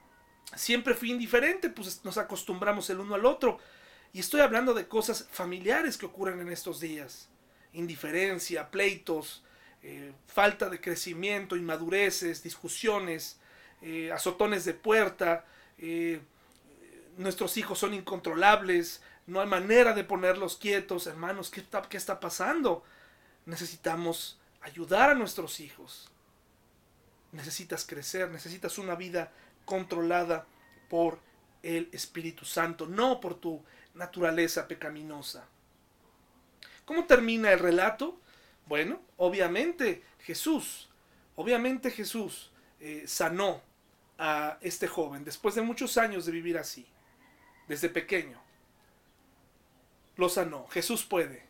[0.55, 3.59] siempre fue indiferente, pues nos acostumbramos el uno al otro.
[4.17, 7.29] Y estoy hablando de cosas familiares que ocurren en estos días.
[7.75, 9.45] Indiferencia, pleitos,
[9.83, 13.39] eh, falta de crecimiento, inmadureces, discusiones,
[13.83, 15.45] eh, azotones de puerta,
[15.77, 16.23] eh,
[17.19, 22.19] nuestros hijos son incontrolables, no hay manera de ponerlos quietos, hermanos, ¿qué está, ¿qué está
[22.19, 22.85] pasando?
[23.45, 26.11] Necesitamos ayudar a nuestros hijos.
[27.33, 29.31] Necesitas crecer, necesitas una vida
[29.67, 30.47] controlada
[30.89, 31.19] por
[31.63, 33.63] el Espíritu Santo, no por tu
[33.97, 35.47] naturaleza pecaminosa.
[36.85, 38.21] ¿Cómo termina el relato?
[38.67, 40.89] Bueno, obviamente Jesús,
[41.35, 43.61] obviamente Jesús eh, sanó
[44.19, 46.87] a este joven después de muchos años de vivir así,
[47.69, 48.41] desde pequeño.
[50.17, 51.45] Lo sanó, Jesús puede.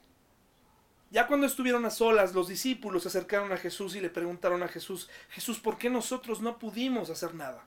[1.10, 4.68] Ya cuando estuvieron a solas, los discípulos se acercaron a Jesús y le preguntaron a
[4.68, 7.64] Jesús, Jesús, ¿por qué nosotros no pudimos hacer nada?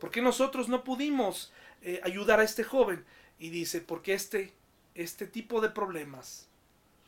[0.00, 1.52] ¿Por qué nosotros no pudimos
[1.82, 3.04] eh, ayudar a este joven?
[3.42, 4.54] Y dice, porque este,
[4.94, 6.46] este tipo de problemas,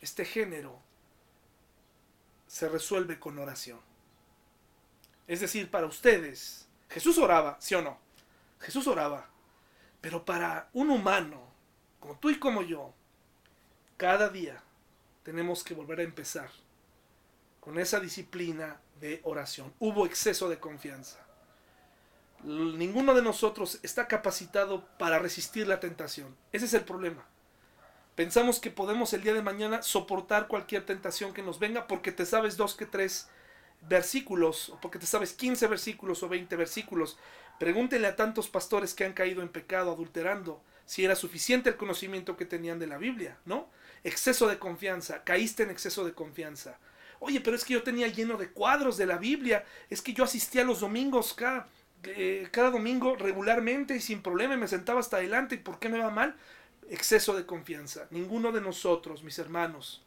[0.01, 0.77] este género,
[2.45, 3.79] se resuelve con oración.
[5.27, 7.97] Es decir, para ustedes, Jesús oraba, ¿sí o no?
[8.59, 9.29] Jesús oraba.
[10.01, 11.41] Pero para un humano,
[12.01, 12.93] como tú y como yo,
[13.95, 14.61] cada día
[15.23, 16.49] tenemos que volver a empezar
[17.61, 19.73] con esa disciplina de oración.
[19.79, 21.24] Hubo exceso de confianza.
[22.43, 26.35] Ninguno de nosotros está capacitado para resistir la tentación.
[26.51, 27.25] Ese es el problema.
[28.15, 32.25] Pensamos que podemos el día de mañana soportar cualquier tentación que nos venga porque te
[32.25, 33.29] sabes dos que tres
[33.81, 37.17] versículos, o porque te sabes 15 versículos o 20 versículos.
[37.59, 42.37] Pregúntenle a tantos pastores que han caído en pecado adulterando si era suficiente el conocimiento
[42.37, 43.67] que tenían de la Biblia, ¿no?
[44.03, 46.77] Exceso de confianza, caíste en exceso de confianza.
[47.19, 50.23] Oye, pero es que yo tenía lleno de cuadros de la Biblia, es que yo
[50.23, 51.67] asistía los domingos acá
[52.51, 55.55] cada domingo regularmente y sin problema me sentaba hasta adelante.
[55.55, 56.35] ¿Y por qué me va mal?
[56.89, 58.07] Exceso de confianza.
[58.11, 60.03] Ninguno de nosotros, mis hermanos,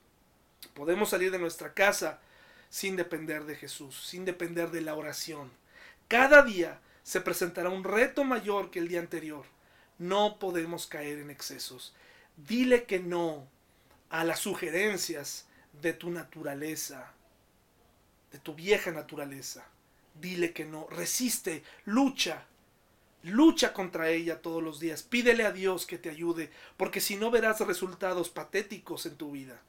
[0.75, 2.21] podemos salir de nuestra casa
[2.71, 5.51] sin depender de Jesús, sin depender de la oración.
[6.07, 9.45] Cada día se presentará un reto mayor que el día anterior.
[9.99, 11.95] No podemos caer en excesos.
[12.37, 13.49] Dile que no
[14.11, 15.47] a las sugerencias
[15.83, 17.13] de tu naturaleza,
[18.31, 19.67] de tu vieja naturaleza
[20.21, 22.45] dile que no, resiste, lucha,
[23.23, 27.31] lucha contra ella todos los días, pídele a Dios que te ayude, porque si no
[27.31, 29.61] verás resultados patéticos en tu vida,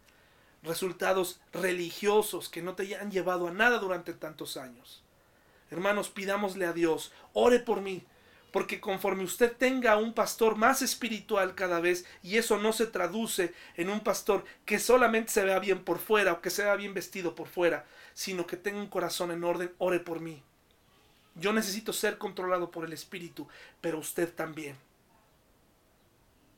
[0.63, 5.03] resultados religiosos que no te han llevado a nada durante tantos años.
[5.71, 8.03] Hermanos, pidámosle a Dios, ore por mí,
[8.51, 13.53] porque conforme usted tenga un pastor más espiritual cada vez, y eso no se traduce
[13.75, 16.93] en un pastor que solamente se vea bien por fuera o que se vea bien
[16.93, 20.43] vestido por fuera, sino que tenga un corazón en orden, ore por mí.
[21.35, 23.47] Yo necesito ser controlado por el Espíritu,
[23.81, 24.75] pero usted también.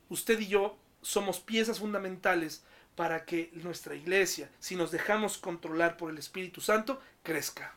[0.10, 2.64] Usted y yo somos piezas fundamentales
[2.96, 7.76] para que nuestra iglesia, si nos dejamos controlar por el Espíritu Santo, crezca.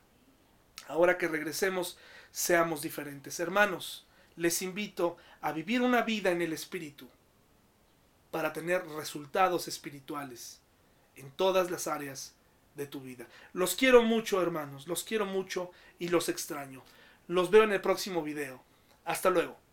[0.88, 1.98] Ahora que regresemos,
[2.34, 3.38] seamos diferentes.
[3.38, 4.04] Hermanos,
[4.34, 7.08] les invito a vivir una vida en el Espíritu
[8.32, 10.60] para tener resultados espirituales
[11.14, 12.34] en todas las áreas
[12.74, 13.28] de tu vida.
[13.52, 15.70] Los quiero mucho, hermanos, los quiero mucho
[16.00, 16.82] y los extraño.
[17.28, 18.60] Los veo en el próximo video.
[19.04, 19.63] Hasta luego.